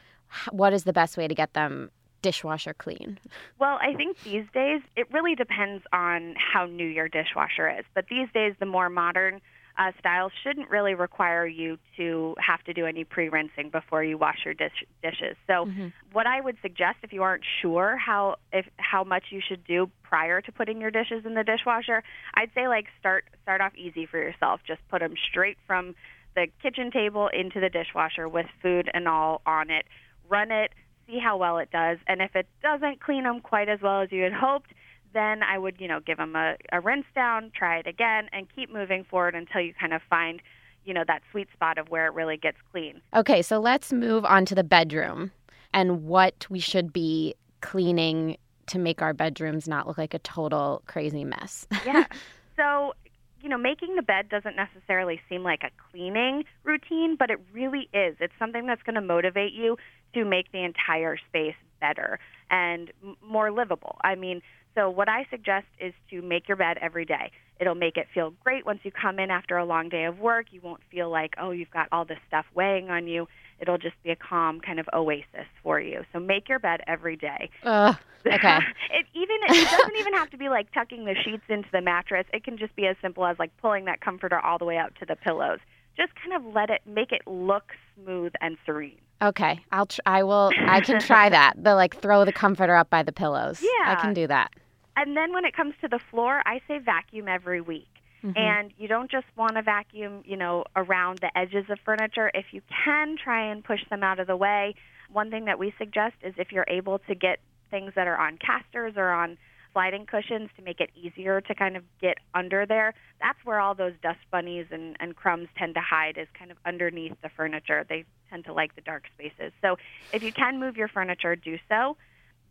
what 0.50 0.72
is 0.72 0.84
the 0.84 0.92
best 0.92 1.16
way 1.16 1.28
to 1.28 1.34
get 1.34 1.54
them 1.54 1.90
dishwasher 2.22 2.74
clean? 2.74 3.18
Well, 3.58 3.78
I 3.80 3.94
think 3.94 4.22
these 4.22 4.44
days 4.52 4.82
it 4.96 5.12
really 5.12 5.34
depends 5.34 5.84
on 5.92 6.34
how 6.36 6.66
new 6.66 6.86
your 6.86 7.08
dishwasher 7.08 7.68
is. 7.68 7.84
But 7.94 8.06
these 8.08 8.28
days, 8.32 8.54
the 8.60 8.66
more 8.66 8.88
modern 8.88 9.40
uh, 9.78 9.92
styles 10.00 10.32
shouldn't 10.42 10.68
really 10.68 10.94
require 10.94 11.46
you 11.46 11.78
to 11.96 12.34
have 12.44 12.62
to 12.64 12.74
do 12.74 12.84
any 12.84 13.04
pre-rinsing 13.04 13.70
before 13.70 14.02
you 14.02 14.18
wash 14.18 14.44
your 14.44 14.54
dish- 14.54 14.84
dishes. 15.02 15.36
So, 15.46 15.66
Mhm. 15.66 15.92
what 16.12 16.26
I 16.26 16.40
would 16.40 16.60
suggest 16.60 16.98
if 17.02 17.12
you 17.12 17.22
aren't 17.22 17.44
sure 17.44 17.96
how 17.96 18.36
if 18.52 18.68
how 18.78 19.04
much 19.04 19.30
you 19.30 19.40
should 19.40 19.64
do 19.64 19.90
prior 20.02 20.40
to 20.40 20.52
putting 20.52 20.80
your 20.80 20.90
dishes 20.90 21.24
in 21.24 21.34
the 21.34 21.44
dishwasher, 21.44 22.02
I'd 22.34 22.52
say 22.54 22.66
like 22.66 22.88
start 22.98 23.26
start 23.42 23.60
off 23.60 23.74
easy 23.76 24.04
for 24.04 24.18
yourself. 24.18 24.60
Just 24.64 24.86
put 24.88 25.00
them 25.00 25.16
straight 25.16 25.58
from 25.66 25.94
the 26.34 26.48
kitchen 26.60 26.90
table 26.90 27.28
into 27.28 27.60
the 27.60 27.70
dishwasher 27.70 28.28
with 28.28 28.46
food 28.60 28.90
and 28.92 29.06
all 29.06 29.42
on 29.46 29.70
it. 29.70 29.86
Run 30.28 30.50
it 30.50 30.72
see 31.08 31.18
how 31.18 31.36
well 31.36 31.58
it 31.58 31.70
does. 31.70 31.98
And 32.06 32.20
if 32.20 32.36
it 32.36 32.46
doesn't 32.62 33.00
clean 33.00 33.24
them 33.24 33.40
quite 33.40 33.68
as 33.68 33.80
well 33.80 34.02
as 34.02 34.12
you 34.12 34.22
had 34.22 34.32
hoped, 34.32 34.72
then 35.12 35.42
I 35.42 35.58
would, 35.58 35.76
you 35.80 35.88
know, 35.88 36.00
give 36.00 36.18
them 36.18 36.36
a, 36.36 36.56
a 36.72 36.80
rinse 36.80 37.06
down, 37.14 37.50
try 37.54 37.78
it 37.78 37.86
again, 37.86 38.28
and 38.32 38.46
keep 38.54 38.72
moving 38.72 39.04
forward 39.04 39.34
until 39.34 39.60
you 39.60 39.72
kind 39.78 39.92
of 39.92 40.02
find, 40.08 40.40
you 40.84 40.94
know, 40.94 41.04
that 41.06 41.22
sweet 41.30 41.48
spot 41.52 41.78
of 41.78 41.88
where 41.88 42.06
it 42.06 42.14
really 42.14 42.36
gets 42.36 42.58
clean. 42.72 43.00
Okay, 43.14 43.42
so 43.42 43.58
let's 43.58 43.92
move 43.92 44.24
on 44.24 44.44
to 44.46 44.54
the 44.54 44.64
bedroom 44.64 45.32
and 45.72 46.04
what 46.04 46.46
we 46.48 46.58
should 46.60 46.92
be 46.92 47.34
cleaning 47.60 48.36
to 48.66 48.78
make 48.78 49.02
our 49.02 49.14
bedrooms 49.14 49.66
not 49.66 49.86
look 49.86 49.98
like 49.98 50.14
a 50.14 50.18
total 50.20 50.82
crazy 50.86 51.24
mess. 51.24 51.66
yeah. 51.84 52.04
So, 52.56 52.92
you 53.40 53.48
know, 53.48 53.56
making 53.56 53.94
the 53.94 54.02
bed 54.02 54.28
doesn't 54.28 54.56
necessarily 54.56 55.20
seem 55.28 55.44
like 55.44 55.62
a 55.62 55.70
cleaning 55.92 56.42
routine, 56.64 57.14
but 57.16 57.30
it 57.30 57.38
really 57.52 57.88
is. 57.94 58.16
It's 58.18 58.32
something 58.36 58.66
that's 58.66 58.82
going 58.82 58.96
to 58.96 59.00
motivate 59.00 59.52
you 59.52 59.76
to 60.14 60.24
make 60.24 60.50
the 60.50 60.64
entire 60.64 61.16
space 61.28 61.54
better 61.80 62.18
and 62.50 62.90
m- 63.00 63.16
more 63.24 63.52
livable. 63.52 63.98
I 64.02 64.16
mean, 64.16 64.42
so 64.78 64.88
what 64.88 65.08
I 65.08 65.26
suggest 65.28 65.66
is 65.80 65.92
to 66.10 66.22
make 66.22 66.46
your 66.46 66.56
bed 66.56 66.78
every 66.80 67.04
day. 67.04 67.32
It'll 67.60 67.74
make 67.74 67.96
it 67.96 68.06
feel 68.14 68.32
great 68.44 68.64
once 68.64 68.78
you 68.84 68.92
come 68.92 69.18
in 69.18 69.28
after 69.28 69.56
a 69.56 69.64
long 69.64 69.88
day 69.88 70.04
of 70.04 70.20
work. 70.20 70.46
You 70.52 70.60
won't 70.62 70.80
feel 70.88 71.10
like, 71.10 71.34
oh, 71.40 71.50
you've 71.50 71.70
got 71.72 71.88
all 71.90 72.04
this 72.04 72.18
stuff 72.28 72.46
weighing 72.54 72.88
on 72.88 73.08
you. 73.08 73.26
It'll 73.58 73.78
just 73.78 74.00
be 74.04 74.10
a 74.10 74.16
calm 74.16 74.60
kind 74.60 74.78
of 74.78 74.88
oasis 74.94 75.48
for 75.64 75.80
you. 75.80 76.02
So 76.12 76.20
make 76.20 76.48
your 76.48 76.60
bed 76.60 76.80
every 76.86 77.16
day. 77.16 77.50
Uh, 77.64 77.94
okay. 78.26 78.58
it 78.92 79.06
even 79.14 79.36
it 79.48 79.68
doesn't 79.68 79.96
even 79.96 80.14
have 80.14 80.30
to 80.30 80.36
be 80.36 80.48
like 80.48 80.72
tucking 80.72 81.04
the 81.04 81.16
sheets 81.24 81.42
into 81.48 81.68
the 81.72 81.80
mattress. 81.80 82.26
It 82.32 82.44
can 82.44 82.56
just 82.56 82.76
be 82.76 82.86
as 82.86 82.94
simple 83.02 83.26
as 83.26 83.36
like 83.40 83.50
pulling 83.60 83.86
that 83.86 84.00
comforter 84.00 84.38
all 84.38 84.58
the 84.58 84.64
way 84.64 84.78
up 84.78 84.94
to 84.98 85.06
the 85.06 85.16
pillows. 85.16 85.58
Just 85.96 86.12
kind 86.14 86.32
of 86.32 86.54
let 86.54 86.70
it 86.70 86.82
make 86.86 87.10
it 87.10 87.22
look 87.26 87.72
smooth 87.96 88.32
and 88.40 88.56
serene. 88.64 89.00
Okay, 89.20 89.58
I'll 89.72 89.86
tr- 89.86 90.00
I 90.06 90.22
will 90.22 90.52
I 90.56 90.80
can 90.80 91.00
try 91.00 91.28
that. 91.28 91.54
The 91.56 91.74
like 91.74 91.96
throw 91.96 92.24
the 92.24 92.32
comforter 92.32 92.76
up 92.76 92.88
by 92.88 93.02
the 93.02 93.10
pillows. 93.10 93.60
Yeah. 93.60 93.92
I 93.92 94.00
can 94.00 94.14
do 94.14 94.28
that. 94.28 94.52
And 94.98 95.16
then 95.16 95.32
when 95.32 95.44
it 95.44 95.54
comes 95.54 95.74
to 95.80 95.88
the 95.88 96.00
floor, 96.10 96.42
I 96.44 96.60
say 96.66 96.78
vacuum 96.78 97.28
every 97.28 97.60
week. 97.60 97.88
Mhm. 98.24 98.36
And 98.36 98.74
you 98.76 98.88
don't 98.88 99.08
just 99.08 99.26
want 99.36 99.54
to 99.54 99.62
vacuum, 99.62 100.22
you 100.26 100.36
know, 100.36 100.64
around 100.74 101.20
the 101.20 101.30
edges 101.38 101.70
of 101.70 101.78
furniture. 101.80 102.32
If 102.34 102.52
you 102.52 102.62
can 102.84 103.16
try 103.16 103.42
and 103.44 103.64
push 103.64 103.84
them 103.90 104.02
out 104.02 104.18
of 104.18 104.26
the 104.26 104.36
way, 104.36 104.74
one 105.08 105.30
thing 105.30 105.44
that 105.44 105.56
we 105.56 105.72
suggest 105.78 106.16
is 106.22 106.34
if 106.36 106.50
you're 106.50 106.66
able 106.66 106.98
to 106.98 107.14
get 107.14 107.38
things 107.70 107.94
that 107.94 108.08
are 108.08 108.16
on 108.16 108.38
casters 108.38 108.96
or 108.96 109.10
on 109.10 109.38
sliding 109.72 110.04
cushions 110.04 110.50
to 110.56 110.62
make 110.62 110.80
it 110.80 110.90
easier 110.96 111.40
to 111.42 111.54
kind 111.54 111.76
of 111.76 111.84
get 112.00 112.18
under 112.34 112.66
there, 112.66 112.92
that's 113.20 113.38
where 113.44 113.60
all 113.60 113.74
those 113.74 113.94
dust 114.02 114.18
bunnies 114.32 114.66
and, 114.72 114.96
and 114.98 115.14
crumbs 115.14 115.48
tend 115.56 115.74
to 115.74 115.80
hide 115.80 116.18
is 116.18 116.26
kind 116.36 116.50
of 116.50 116.56
underneath 116.66 117.14
the 117.22 117.28
furniture. 117.28 117.84
They 117.88 118.04
tend 118.30 118.46
to 118.46 118.52
like 118.52 118.74
the 118.74 118.80
dark 118.80 119.04
spaces. 119.14 119.52
So 119.62 119.78
if 120.12 120.24
you 120.24 120.32
can 120.32 120.58
move 120.58 120.76
your 120.76 120.88
furniture, 120.88 121.36
do 121.36 121.56
so. 121.68 121.96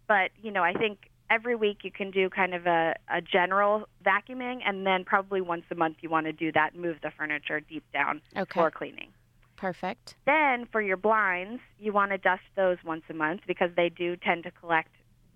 But, 0.07 0.31
you 0.41 0.51
know, 0.51 0.63
I 0.63 0.71
think 0.73 1.09
every 1.29 1.55
week 1.55 1.79
you 1.83 1.91
can 1.91 2.11
do 2.11 2.29
kind 2.29 2.53
of 2.53 2.65
a, 2.65 2.95
a 3.09 3.21
general 3.21 3.87
vacuuming, 4.05 4.61
and 4.65 4.85
then 4.85 5.03
probably 5.03 5.41
once 5.41 5.63
a 5.71 5.75
month 5.75 5.97
you 6.01 6.09
want 6.09 6.25
to 6.25 6.33
do 6.33 6.51
that, 6.53 6.75
move 6.75 6.97
the 7.01 7.11
furniture 7.11 7.59
deep 7.59 7.83
down 7.93 8.21
Okay. 8.35 8.59
for 8.59 8.71
cleaning. 8.71 9.09
Perfect. 9.55 10.15
Then 10.25 10.67
for 10.71 10.81
your 10.81 10.97
blinds, 10.97 11.61
you 11.79 11.91
want 11.91 12.11
to 12.11 12.17
dust 12.17 12.43
those 12.55 12.77
once 12.85 13.03
a 13.09 13.13
month 13.13 13.41
because 13.47 13.71
they 13.75 13.89
do 13.89 14.15
tend 14.15 14.43
to 14.43 14.51
collect 14.51 14.89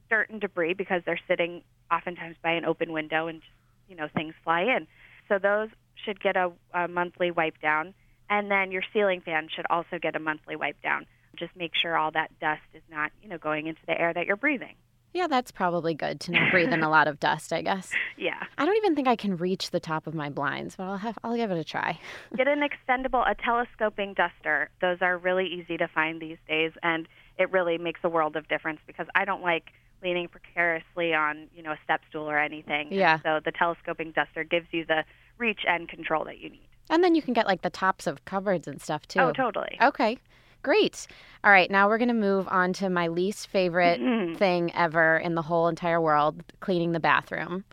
dirt 0.10 0.30
and 0.30 0.40
debris 0.40 0.74
because 0.74 1.02
they're 1.06 1.20
sitting 1.28 1.64
oftentimes 1.92 2.36
by 2.44 2.52
an 2.52 2.66
open 2.66 2.92
window 2.92 3.28
and 3.28 3.42
just, 3.42 3.52
you 3.90 3.96
know 3.96 4.08
things 4.14 4.34
fly 4.44 4.62
in. 4.62 4.88
So 5.28 5.40
those 5.40 5.70
should 5.96 6.22
get 6.22 6.36
a, 6.38 6.52
a 6.74 6.88
monthly 6.88 7.32
wipe 7.32 7.60
down, 7.62 7.94
and 8.30 8.50
then 8.52 8.72
your 8.72 8.84
ceiling 8.94 9.22
fan 9.22 9.50
should 9.54 9.66
also 9.70 9.98
get 10.02 10.16
a 10.16 10.20
monthly 10.20 10.56
wipe 10.56 10.82
down. 10.82 11.06
Just 11.36 11.56
make 11.56 11.72
sure 11.76 11.98
all 11.98 12.12
that 12.12 12.38
dust 12.40 12.62
is 12.74 12.84
not 12.92 13.12
you 13.24 13.30
know 13.30 13.38
going 13.38 13.68
into 13.68 13.82
the 13.88 14.00
air 14.00 14.14
that 14.14 14.26
you're 14.28 14.36
breathing. 14.38 14.76
Yeah, 15.14 15.28
that's 15.28 15.52
probably 15.52 15.94
good 15.94 16.20
to 16.22 16.32
not 16.32 16.52
breathe 16.52 16.72
in 16.72 16.84
a 16.84 16.90
lot 16.98 17.08
of 17.08 17.20
dust, 17.20 17.52
I 17.52 17.62
guess. 17.62 17.92
Yeah. 18.18 18.44
I 18.58 18.66
don't 18.66 18.78
even 18.78 18.96
think 18.96 19.08
I 19.08 19.16
can 19.16 19.36
reach 19.38 19.72
the 19.72 19.80
top 19.80 20.08
of 20.08 20.14
my 20.14 20.30
blinds, 20.30 20.76
but 20.76 20.84
I'll 20.84 20.98
have 20.98 21.18
I'll 21.24 21.36
give 21.36 21.52
it 21.52 21.58
a 21.58 21.64
try. 21.64 22.00
Get 22.38 22.48
an 22.48 22.62
extendable, 22.62 23.30
a 23.30 23.36
telescoping 23.36 24.14
duster. 24.14 24.70
Those 24.80 25.00
are 25.02 25.18
really 25.18 25.48
easy 25.48 25.78
to 25.78 25.88
find 25.88 26.22
these 26.22 26.38
days, 26.48 26.72
and 26.82 27.08
it 27.38 27.52
really 27.52 27.78
makes 27.78 28.00
a 28.04 28.10
world 28.10 28.36
of 28.36 28.48
difference 28.48 28.80
because 28.88 29.08
I 29.16 29.26
don't 29.26 29.42
like 29.42 29.72
leaning 30.04 30.28
precariously 30.28 31.14
on, 31.14 31.48
you 31.56 31.62
know, 31.62 31.72
a 31.72 31.80
step 31.84 32.02
stool 32.10 32.30
or 32.30 32.40
anything. 32.40 32.88
And 32.88 32.96
Yeah. 32.96 33.20
so 33.22 33.40
the 33.44 33.52
telescoping 33.52 34.14
duster 34.14 34.44
gives 34.44 34.68
you 34.72 34.86
the 34.86 35.04
reach 35.38 35.62
and 35.68 35.88
control 35.88 36.24
that 36.26 36.40
you 36.40 36.50
need. 36.50 36.68
And 36.90 37.04
then 37.04 37.14
you 37.16 37.22
can 37.22 37.34
get 37.34 37.46
like 37.46 37.62
the 37.62 37.70
tops 37.70 38.08
of 38.08 38.24
cupboards 38.26 38.68
and 38.68 38.82
stuff 38.82 39.08
too. 39.08 39.20
Oh, 39.20 39.32
totally. 39.32 39.78
Okay. 39.82 40.18
Great. 40.64 41.08
All 41.44 41.52
right, 41.52 41.70
now 41.72 41.88
we're 41.88 41.98
going 41.98 42.08
to 42.10 42.14
move 42.14 42.48
on 42.50 42.74
to 42.74 42.90
my 42.90 43.08
least 43.08 43.48
favorite 43.48 44.00
Mhm. 44.00 44.38
thing 44.38 44.74
ever 44.76 45.18
in 45.18 45.36
the 45.36 45.42
whole 45.42 45.68
entire 45.68 46.00
world, 46.00 46.44
cleaning 46.60 46.92
the 46.92 47.00
bathroom, 47.00 47.64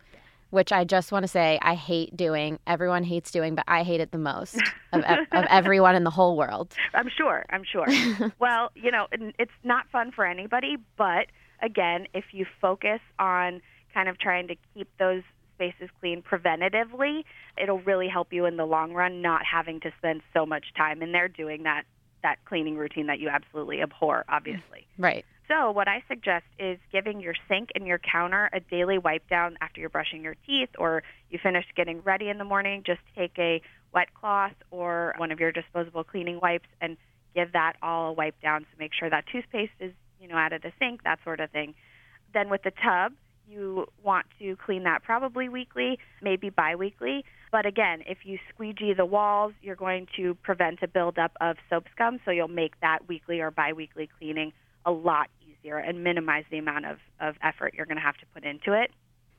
which 0.50 0.72
I 0.72 0.84
just 0.84 1.12
want 1.12 1.24
to 1.24 1.28
say 1.28 1.58
I 1.60 1.74
hate 1.74 2.16
doing. 2.16 2.58
Everyone 2.66 3.04
hates 3.04 3.30
doing, 3.30 3.54
but 3.54 3.64
I 3.68 3.82
hate 3.82 4.00
it 4.00 4.10
the 4.10 4.18
most 4.18 4.62
of, 4.92 5.04
of 5.04 5.44
everyone 5.50 5.94
in 5.96 6.04
the 6.04 6.10
whole 6.10 6.36
world. 6.36 6.74
I'm 6.94 7.08
sure. 7.14 7.44
I'm 7.50 7.64
sure. 7.64 7.86
well, 8.38 8.70
you 8.74 8.90
know, 8.90 9.06
it's 9.12 9.52
not 9.64 9.88
fun 9.90 10.10
for 10.10 10.24
anybody, 10.24 10.76
but 10.96 11.26
again, 11.60 12.06
if 12.14 12.24
you 12.32 12.46
focus 12.60 13.00
on 13.18 13.60
kind 13.92 14.08
of 14.08 14.18
trying 14.18 14.48
to 14.48 14.56
keep 14.74 14.88
those 14.98 15.22
spaces 15.56 15.90
clean 16.00 16.22
preventatively, 16.22 17.24
it'll 17.60 17.80
really 17.80 18.08
help 18.08 18.32
you 18.32 18.46
in 18.46 18.56
the 18.56 18.64
long 18.64 18.94
run 18.94 19.20
not 19.20 19.42
having 19.44 19.80
to 19.80 19.92
spend 19.98 20.22
so 20.32 20.46
much 20.46 20.66
time 20.76 21.02
in 21.02 21.12
there 21.12 21.28
doing 21.28 21.64
that 21.64 21.82
that 22.22 22.44
cleaning 22.44 22.76
routine 22.76 23.06
that 23.06 23.18
you 23.18 23.28
absolutely 23.28 23.82
abhor, 23.82 24.24
obviously. 24.28 24.86
Mm, 24.98 25.04
right. 25.04 25.24
So, 25.48 25.70
what 25.70 25.88
I 25.88 26.02
suggest 26.08 26.44
is 26.58 26.78
giving 26.92 27.20
your 27.20 27.34
sink 27.48 27.70
and 27.74 27.86
your 27.86 27.98
counter 27.98 28.50
a 28.52 28.60
daily 28.60 28.98
wipe 28.98 29.26
down 29.28 29.56
after 29.62 29.80
you're 29.80 29.88
brushing 29.88 30.22
your 30.22 30.36
teeth 30.46 30.68
or 30.78 31.02
you 31.30 31.38
finish 31.42 31.64
getting 31.74 32.02
ready 32.02 32.28
in 32.28 32.36
the 32.36 32.44
morning. 32.44 32.82
Just 32.84 33.00
take 33.16 33.32
a 33.38 33.62
wet 33.94 34.12
cloth 34.12 34.52
or 34.70 35.14
one 35.16 35.32
of 35.32 35.40
your 35.40 35.50
disposable 35.50 36.04
cleaning 36.04 36.38
wipes 36.42 36.68
and 36.82 36.98
give 37.34 37.52
that 37.52 37.74
all 37.82 38.10
a 38.10 38.12
wipe 38.12 38.38
down 38.42 38.60
to 38.60 38.66
make 38.78 38.92
sure 38.92 39.08
that 39.08 39.24
toothpaste 39.32 39.72
is, 39.80 39.92
you 40.20 40.28
know, 40.28 40.36
out 40.36 40.52
of 40.52 40.60
the 40.60 40.72
sink, 40.78 41.02
that 41.04 41.18
sort 41.24 41.40
of 41.40 41.50
thing. 41.50 41.74
Then 42.34 42.50
with 42.50 42.62
the 42.62 42.72
tub, 42.82 43.12
you 43.48 43.86
want 44.02 44.26
to 44.38 44.56
clean 44.56 44.84
that 44.84 45.02
probably 45.02 45.48
weekly, 45.48 45.98
maybe 46.20 46.50
biweekly. 46.50 47.24
But 47.50 47.66
again, 47.66 48.02
if 48.06 48.18
you 48.24 48.38
squeegee 48.52 48.92
the 48.94 49.06
walls, 49.06 49.52
you're 49.62 49.76
going 49.76 50.06
to 50.16 50.34
prevent 50.42 50.80
a 50.82 50.88
buildup 50.88 51.32
of 51.40 51.56
soap 51.70 51.84
scum, 51.92 52.20
so 52.24 52.30
you'll 52.30 52.48
make 52.48 52.78
that 52.80 53.08
weekly 53.08 53.40
or 53.40 53.50
biweekly 53.50 54.08
cleaning 54.18 54.52
a 54.84 54.90
lot 54.90 55.28
easier 55.46 55.78
and 55.78 56.04
minimize 56.04 56.44
the 56.50 56.58
amount 56.58 56.86
of, 56.86 56.98
of 57.20 57.36
effort 57.42 57.74
you're 57.74 57.86
going 57.86 57.96
to 57.96 58.02
have 58.02 58.16
to 58.18 58.26
put 58.34 58.44
into 58.44 58.72
it. 58.72 58.90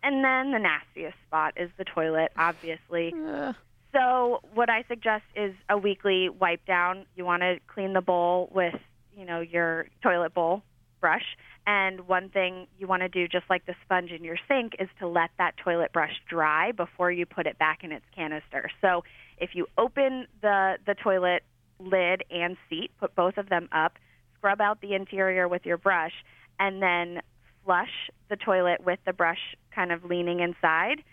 And 0.01 0.23
then 0.23 0.51
the 0.51 0.59
nastiest 0.59 1.17
spot 1.27 1.53
is 1.57 1.69
the 1.77 1.83
toilet, 1.83 2.31
obviously. 2.37 3.13
Ugh. 3.27 3.55
So 3.93 4.41
what 4.53 4.69
I 4.69 4.83
suggest 4.87 5.23
is 5.35 5.53
a 5.67 5.77
weekly 5.77 6.29
wipe 6.29 6.65
down. 6.65 7.05
You 7.15 7.25
want 7.25 7.41
to 7.41 7.59
clean 7.67 7.93
the 7.93 8.01
bowl 8.01 8.49
with, 8.53 8.75
you 9.17 9.25
know, 9.25 9.39
your 9.39 9.87
toilet 10.03 10.33
bowl 10.33 10.63
brush. 10.99 11.37
And 11.67 12.07
one 12.07 12.29
thing 12.29 12.67
you 12.77 12.87
want 12.87 13.01
to 13.01 13.09
do, 13.09 13.27
just 13.27 13.45
like 13.49 13.65
the 13.65 13.75
sponge 13.83 14.11
in 14.11 14.23
your 14.23 14.37
sink, 14.47 14.73
is 14.79 14.89
to 14.99 15.07
let 15.07 15.29
that 15.37 15.55
toilet 15.57 15.93
brush 15.93 16.13
dry 16.27 16.71
before 16.71 17.11
you 17.11 17.25
put 17.25 17.45
it 17.47 17.59
back 17.59 17.83
in 17.83 17.91
its 17.91 18.05
canister. 18.15 18.69
So 18.81 19.03
if 19.37 19.51
you 19.53 19.67
open 19.77 20.27
the, 20.41 20.77
the 20.85 20.95
toilet 20.95 21.43
lid 21.79 22.23
and 22.31 22.57
seat, 22.69 22.91
put 22.99 23.15
both 23.15 23.37
of 23.37 23.49
them 23.49 23.69
up, 23.71 23.97
scrub 24.37 24.61
out 24.61 24.81
the 24.81 24.93
interior 24.93 25.47
with 25.47 25.65
your 25.65 25.77
brush, 25.77 26.13
and 26.59 26.81
then 26.81 27.21
flush 27.63 28.09
the 28.29 28.35
toilet 28.35 28.83
with 28.83 28.99
the 29.05 29.13
brush 29.13 29.55
kind 29.73 29.91
of 29.91 30.03
leaning 30.03 30.39
inside. 30.39 31.03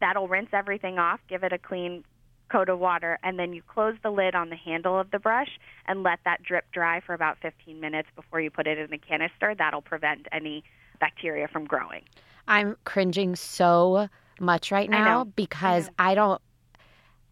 That'll 0.00 0.28
rinse 0.28 0.50
everything 0.52 0.98
off, 0.98 1.20
give 1.28 1.42
it 1.42 1.52
a 1.52 1.58
clean 1.58 2.04
coat 2.50 2.68
of 2.68 2.78
water, 2.78 3.18
and 3.22 3.38
then 3.38 3.52
you 3.52 3.62
close 3.62 3.94
the 4.02 4.10
lid 4.10 4.34
on 4.34 4.50
the 4.50 4.56
handle 4.56 4.98
of 4.98 5.10
the 5.10 5.18
brush 5.18 5.58
and 5.86 6.02
let 6.02 6.20
that 6.24 6.42
drip 6.42 6.64
dry 6.72 7.00
for 7.00 7.14
about 7.14 7.38
15 7.40 7.80
minutes 7.80 8.08
before 8.14 8.40
you 8.40 8.50
put 8.50 8.66
it 8.66 8.78
in 8.78 8.90
the 8.90 8.98
canister. 8.98 9.54
That'll 9.56 9.82
prevent 9.82 10.26
any 10.32 10.64
bacteria 11.00 11.48
from 11.48 11.64
growing. 11.64 12.02
I'm 12.48 12.76
cringing 12.84 13.36
so 13.36 14.08
much 14.38 14.70
right 14.70 14.88
now 14.88 15.24
know. 15.24 15.32
because 15.34 15.90
I, 15.98 16.14
don't 16.14 16.40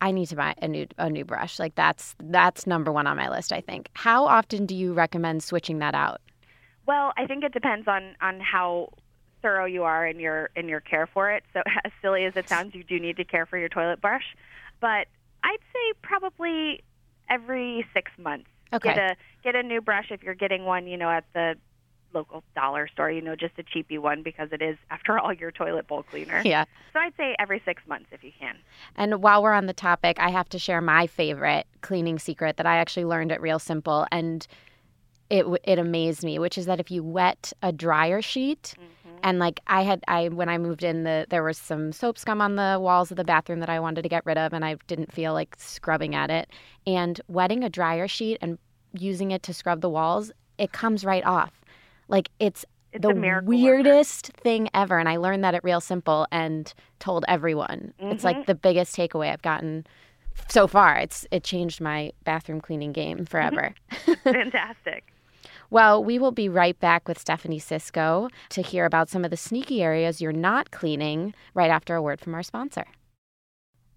I 0.01 0.11
need 0.11 0.27
to 0.27 0.37
buy 0.37 0.55
a 0.61 0.69
new 0.69 0.87
a 0.99 1.09
new 1.09 1.25
brush. 1.25 1.59
Like 1.59 1.75
that's 1.75 2.15
that's 2.19 2.67
number 2.67 2.93
1 2.93 3.07
on 3.07 3.17
my 3.17 3.31
list, 3.31 3.53
I 3.53 3.61
think. 3.61 3.89
How 3.95 4.27
often 4.27 4.67
do 4.67 4.75
you 4.75 4.93
recommend 4.93 5.43
switching 5.43 5.79
that 5.79 5.95
out? 5.95 6.21
Well, 6.87 7.13
I 7.17 7.27
think 7.27 7.45
it 7.45 7.53
depends 7.53 7.89
on 7.89 8.15
on 8.21 8.41
how 8.41 8.91
thorough 9.41 9.65
you 9.67 9.85
are 9.85 10.07
in 10.07 10.21
your 10.21 10.51
in 10.57 10.69
your 10.69 10.81
care 10.81 11.07
for 11.07 11.31
it. 11.31 11.45
So 11.53 11.63
as 11.85 11.93
silly 12.03 12.25
as 12.25 12.37
it 12.37 12.49
sounds, 12.49 12.75
you 12.75 12.85
do 12.85 12.99
need 12.99 13.17
to 13.17 13.25
care 13.25 13.47
for 13.47 13.57
your 13.57 13.69
toilet 13.69 14.01
brush, 14.01 14.37
but 14.85 15.07
I'd 15.43 15.57
say 15.73 15.99
probably 16.03 16.85
every 17.31 17.87
6 17.95 18.13
months. 18.19 18.51
Okay. 18.71 18.91
Get 18.91 18.99
a 18.99 19.17
get 19.43 19.55
a 19.55 19.63
new 19.63 19.81
brush 19.81 20.11
if 20.11 20.23
you're 20.23 20.35
getting 20.35 20.67
one, 20.67 20.87
you 20.87 20.99
know, 20.99 21.09
at 21.09 21.25
the 21.33 21.55
local 22.13 22.45
dollar 22.55 22.87
store, 22.87 23.11
you 23.11 23.23
know, 23.23 23.35
just 23.35 23.59
a 23.59 23.63
cheapy 23.63 23.97
one 23.97 24.23
because 24.23 24.51
it 24.53 24.61
is 24.61 24.77
after 24.91 25.19
all 25.19 25.33
your 25.33 25.51
toilet 25.51 25.89
bowl 25.89 26.03
cleaner. 26.03 26.43
yeah. 26.45 26.67
So 26.93 26.99
I'd 26.99 27.17
say 27.17 27.35
every 27.39 27.63
6 27.65 27.83
months 27.89 28.09
if 28.13 28.23
you 28.23 28.33
can. 28.39 28.57
And 28.95 29.23
while 29.23 29.43
we're 29.43 29.55
on 29.55 29.65
the 29.65 29.73
topic, 29.73 30.19
I 30.21 30.29
have 30.29 30.51
to 30.51 30.59
share 30.59 30.83
my 30.83 31.07
favorite 31.07 31.67
cleaning 31.81 32.19
secret 32.19 32.59
that 32.59 32.67
I 32.67 32.77
actually 32.77 33.07
learned 33.07 33.33
at 33.33 33.41
Real 33.41 33.59
Simple 33.59 34.07
and 34.13 34.47
it 35.31 35.47
it 35.65 35.79
amazed 35.79 36.23
me, 36.25 36.39
which 36.39 36.59
is 36.59 36.67
that 36.67 36.79
if 36.79 36.91
you 36.91 37.03
wet 37.03 37.55
a 37.63 37.73
dryer 37.73 38.21
sheet, 38.21 38.75
mm-hmm. 38.77 39.04
And 39.25 39.39
like 39.39 39.61
I 39.67 39.83
had 39.83 40.05
I 40.07 40.29
when 40.29 40.51
I 40.51 40.59
moved 40.59 40.85
in, 40.85 41.03
the 41.03 41.27
there 41.31 41.43
was 41.43 41.57
some 41.57 41.93
soap 41.93 42.19
scum 42.19 42.43
on 42.43 42.57
the 42.57 42.79
walls 42.81 43.11
of 43.11 43.17
the 43.17 43.25
bathroom 43.25 43.59
that 43.61 43.71
I 43.71 43.81
wanted 43.81 44.03
to 44.03 44.09
get 44.09 44.25
rid 44.27 44.37
of, 44.37 44.53
and 44.53 44.65
I 44.65 44.77
didn't 44.87 45.13
feel 45.13 45.33
like 45.33 45.57
scrubbing 45.59 46.15
at 46.15 46.31
it. 46.31 46.51
And 46.87 47.21
wetting 47.27 47.65
a 47.65 47.71
dryer 47.71 48.07
sheet 48.07 48.37
and 48.43 48.59
using 48.93 49.31
it 49.31 49.43
to 49.45 49.55
scrub 49.55 49.81
the 49.81 49.89
walls, 49.89 50.31
it 50.59 50.73
comes 50.73 51.07
right 51.07 51.25
off. 51.25 51.65
Like 52.07 52.29
it's 52.39 52.67
it's 52.93 53.03
the 53.03 53.43
weirdest 53.45 54.27
thing 54.27 54.69
ever. 54.75 54.99
And 54.99 55.09
I 55.09 55.17
learned 55.17 55.43
that 55.43 55.55
at 55.55 55.65
Real 55.65 55.81
Simple 55.81 56.27
and 56.31 56.73
told 56.99 57.25
everyone. 57.27 57.95
Mm-hmm. 57.99 58.13
It's 58.13 58.25
like 58.25 58.37
mm-hmm. 58.37 58.45
the 58.45 58.55
biggest 58.55 58.95
takeaway 58.95 59.33
I've 59.33 59.43
gotten 59.43 59.87
so 60.51 60.67
far. 60.67 60.99
It's 60.99 61.27
it 61.31 61.45
changed 61.45 61.81
my 61.81 62.13
bathroom 62.25 62.61
cleaning 62.61 62.93
game 62.93 63.25
forever. 63.25 63.75
Fantastic. 64.23 65.14
Well, 65.71 66.03
we 66.03 66.19
will 66.19 66.33
be 66.33 66.49
right 66.49 66.79
back 66.79 67.09
with 67.09 67.19
Stephanie 67.19 67.61
Sisco 67.61 68.31
to 68.51 68.63
hear 68.63 68.85
about 68.85 69.09
some 69.09 69.25
of 69.25 69.31
the 69.31 69.37
sneaky 69.37 69.83
areas 69.83 70.21
you're 70.21 70.33
not 70.33 70.71
cleaning 70.71 71.35
right 71.55 71.71
after 71.71 71.95
a 71.95 72.03
word 72.03 72.21
from 72.21 72.35
our 72.35 72.43
sponsor. 72.43 72.85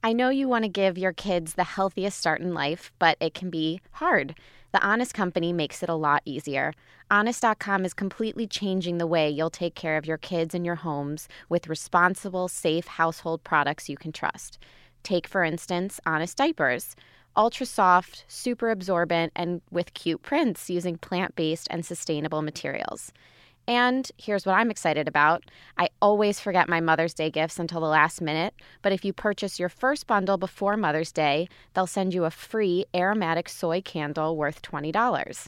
I 0.04 0.14
know 0.14 0.30
you 0.30 0.48
want 0.48 0.64
to 0.64 0.70
give 0.70 0.98
your 0.98 1.12
kids 1.12 1.54
the 1.54 1.64
healthiest 1.64 2.18
start 2.18 2.40
in 2.40 2.54
life, 2.54 2.92
but 3.00 3.18
it 3.20 3.34
can 3.34 3.50
be 3.50 3.82
hard. 3.94 4.36
The 4.72 4.86
Honest 4.86 5.14
Company 5.14 5.52
makes 5.52 5.82
it 5.82 5.90
a 5.90 5.96
lot 5.96 6.22
easier. 6.24 6.74
Honest.com 7.10 7.84
is 7.84 7.94
completely 7.94 8.48
changing 8.48 8.98
the 8.98 9.08
way 9.08 9.30
you'll 9.30 9.50
take 9.50 9.76
care 9.76 9.98
of 9.98 10.06
your 10.06 10.18
kids 10.18 10.54
and 10.54 10.66
your 10.66 10.76
homes 10.76 11.28
with 11.50 11.68
responsible, 11.68 12.48
safe 12.48 12.86
household 12.86 13.44
products 13.44 13.90
you 13.90 13.98
can 13.98 14.12
trust. 14.12 14.60
Take, 15.04 15.28
for 15.28 15.44
instance, 15.44 16.00
Honest 16.06 16.38
Diapers. 16.38 16.96
Ultra 17.38 17.68
soft, 17.68 18.26
super 18.28 18.72
absorbent, 18.72 19.32
and 19.36 19.62
with 19.70 19.94
cute 19.94 20.24
prints 20.24 20.72
using 20.72 20.98
plant 20.98 21.36
based 21.36 21.68
and 21.70 21.86
sustainable 21.86 22.42
materials. 22.42 23.14
And 23.68 24.10
here's 24.18 24.44
what 24.44 24.56
I'm 24.56 24.72
excited 24.72 25.08
about 25.08 25.44
I 25.78 25.90
always 26.02 26.40
forget 26.40 26.68
my 26.68 26.80
Mother's 26.80 27.14
Day 27.14 27.30
gifts 27.30 27.60
until 27.60 27.80
the 27.80 27.88
last 27.88 28.22
minute, 28.22 28.56
but 28.82 28.92
if 28.92 29.06
you 29.06 29.14
purchase 29.14 29.60
your 29.60 29.70
first 29.70 30.08
bundle 30.08 30.38
before 30.38 30.78
Mother's 30.78 31.12
Day, 31.12 31.48
they'll 31.76 31.86
send 31.86 32.12
you 32.12 32.26
a 32.26 32.32
free 32.32 32.86
aromatic 32.96 33.50
soy 33.50 33.82
candle 33.82 34.36
worth 34.36 34.64
$20. 34.64 35.48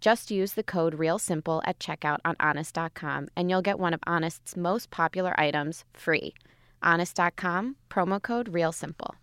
Just 0.00 0.32
use 0.32 0.54
the 0.54 0.64
code 0.64 0.94
REALSIMPLE 0.94 1.62
at 1.64 1.78
checkout 1.78 2.18
on 2.24 2.34
Honest.com 2.40 3.28
and 3.36 3.48
you'll 3.48 3.62
get 3.62 3.78
one 3.78 3.94
of 3.94 4.00
Honest's 4.08 4.56
most 4.56 4.90
popular 4.90 5.38
items 5.38 5.84
free. 5.92 6.34
Honest.com, 6.82 7.76
promo 7.88 8.20
code 8.20 8.48
REALSIMPLE. 8.48 9.14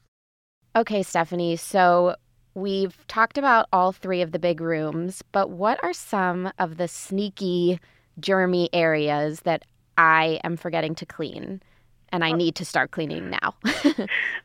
Okay, 0.76 1.04
Stephanie, 1.04 1.56
so 1.56 2.16
we've 2.54 3.08
talked 3.08 3.38
about 3.38 3.68
all 3.72 3.94
three 3.94 4.22
of 4.22 4.34
the 4.34 4.40
big 4.40 4.60
rooms, 4.60 5.24
but 5.32 5.50
what 5.50 5.82
are 5.84 5.94
some 5.94 6.52
of 6.60 6.76
the 6.76 6.90
sneaky 6.90 7.80
germy 8.20 8.68
areas 8.74 9.42
that 9.42 9.64
I 9.98 10.40
am 10.44 10.58
forgetting 10.58 10.96
to 10.96 11.06
clean 11.06 11.62
and 12.10 12.24
I 12.24 12.32
need 12.32 12.56
to 12.56 12.66
start 12.66 12.92
cleaning 12.92 13.30
now. 13.30 13.56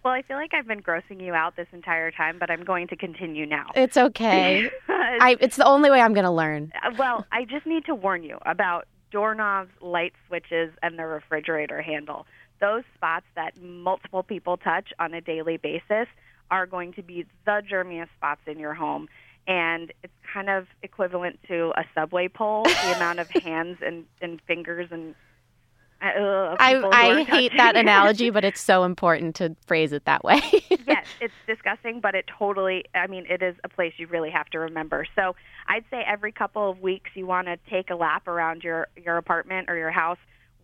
well, 0.03 0.13
I 0.13 0.23
feel 0.23 0.37
like 0.37 0.55
I've 0.55 0.67
been 0.67 0.83
grossing 0.83 1.23
you 1.23 1.35
out 1.35 1.57
this 1.57 1.69
entire 1.73 2.11
time, 2.11 2.39
but 2.39 2.51
I'm 2.51 2.65
going 2.65 2.89
to 2.89 2.97
continue 2.97 3.47
now. 3.47 3.67
It's 3.77 3.97
okay. 3.97 4.71
I, 4.89 5.37
it's 5.41 5.57
the 5.57 5.67
only 5.67 5.91
way 5.91 6.01
I'm 6.01 6.13
going 6.13 6.25
to 6.25 6.33
learn. 6.33 6.73
Uh, 6.83 6.91
well, 6.99 7.27
I 7.31 7.45
just 7.45 7.67
need 7.67 7.85
to 7.85 7.95
warn 7.95 8.25
you 8.25 8.39
about 8.45 8.89
doorknobs, 9.13 9.71
light 9.81 10.15
switches, 10.27 10.73
and 10.83 10.99
the 10.99 11.05
refrigerator 11.05 11.83
handle. 11.83 12.27
Those 12.61 12.83
spots 12.95 13.27
that 13.37 13.61
multiple 13.61 14.23
people 14.23 14.57
touch 14.57 14.93
on 14.99 15.15
a 15.15 15.21
daily 15.21 15.57
basis 15.57 16.07
are 16.51 16.67
going 16.67 16.93
to 16.95 17.03
be 17.03 17.27
the 17.47 17.63
germiest 17.71 18.09
spots 18.17 18.41
in 18.47 18.59
your 18.59 18.75
home 18.75 19.09
and 19.47 19.93
it's 20.03 20.13
kind 20.33 20.49
of 20.49 20.67
equivalent 20.83 21.41
to 21.49 21.73
a 21.77 21.85
subway 21.95 22.29
pole, 22.29 22.65
the 22.65 22.93
amount 22.97 23.19
of 23.19 23.29
hands 23.31 23.79
and, 23.85 24.05
and 24.21 24.41
fingers 24.47 24.89
and 24.91 25.15
uh, 26.03 26.57
I, 26.59 26.83
I 26.83 27.25
hate 27.25 27.53
that 27.59 27.77
analogy, 27.77 28.31
but 28.31 28.43
it's 28.43 28.61
so 28.61 28.85
important 28.85 29.37
to 29.37 29.55
phrase 29.67 29.93
it 29.93 30.07
that 30.07 30.25
way. 30.25 30.41
yes, 30.87 31.07
it's 31.21 31.35
disgusting, 31.47 32.01
but 32.01 32.15
it 32.15 32.25
totally, 32.39 32.87
I 32.95 33.07
mean, 33.07 33.27
it 33.29 33.43
is 33.43 33.55
a 33.65 33.69
place 33.69 33.93
you 33.99 34.07
really 34.07 34.31
have 34.31 34.49
to 34.51 34.61
remember. 34.61 35.07
So 35.15 35.37
I'd 35.69 35.85
say 35.91 36.03
every 36.07 36.33
couple 36.33 36.71
of 36.71 36.81
weeks 36.81 37.11
you 37.15 37.27
want 37.27 37.49
to 37.49 37.59
take 37.69 37.91
a 37.91 37.95
lap 37.97 38.29
around 38.29 38.65
your, 38.65 38.89
your 38.97 39.19
apartment 39.19 39.69
or 39.69 39.77
your 39.77 39.91
house 39.91 40.17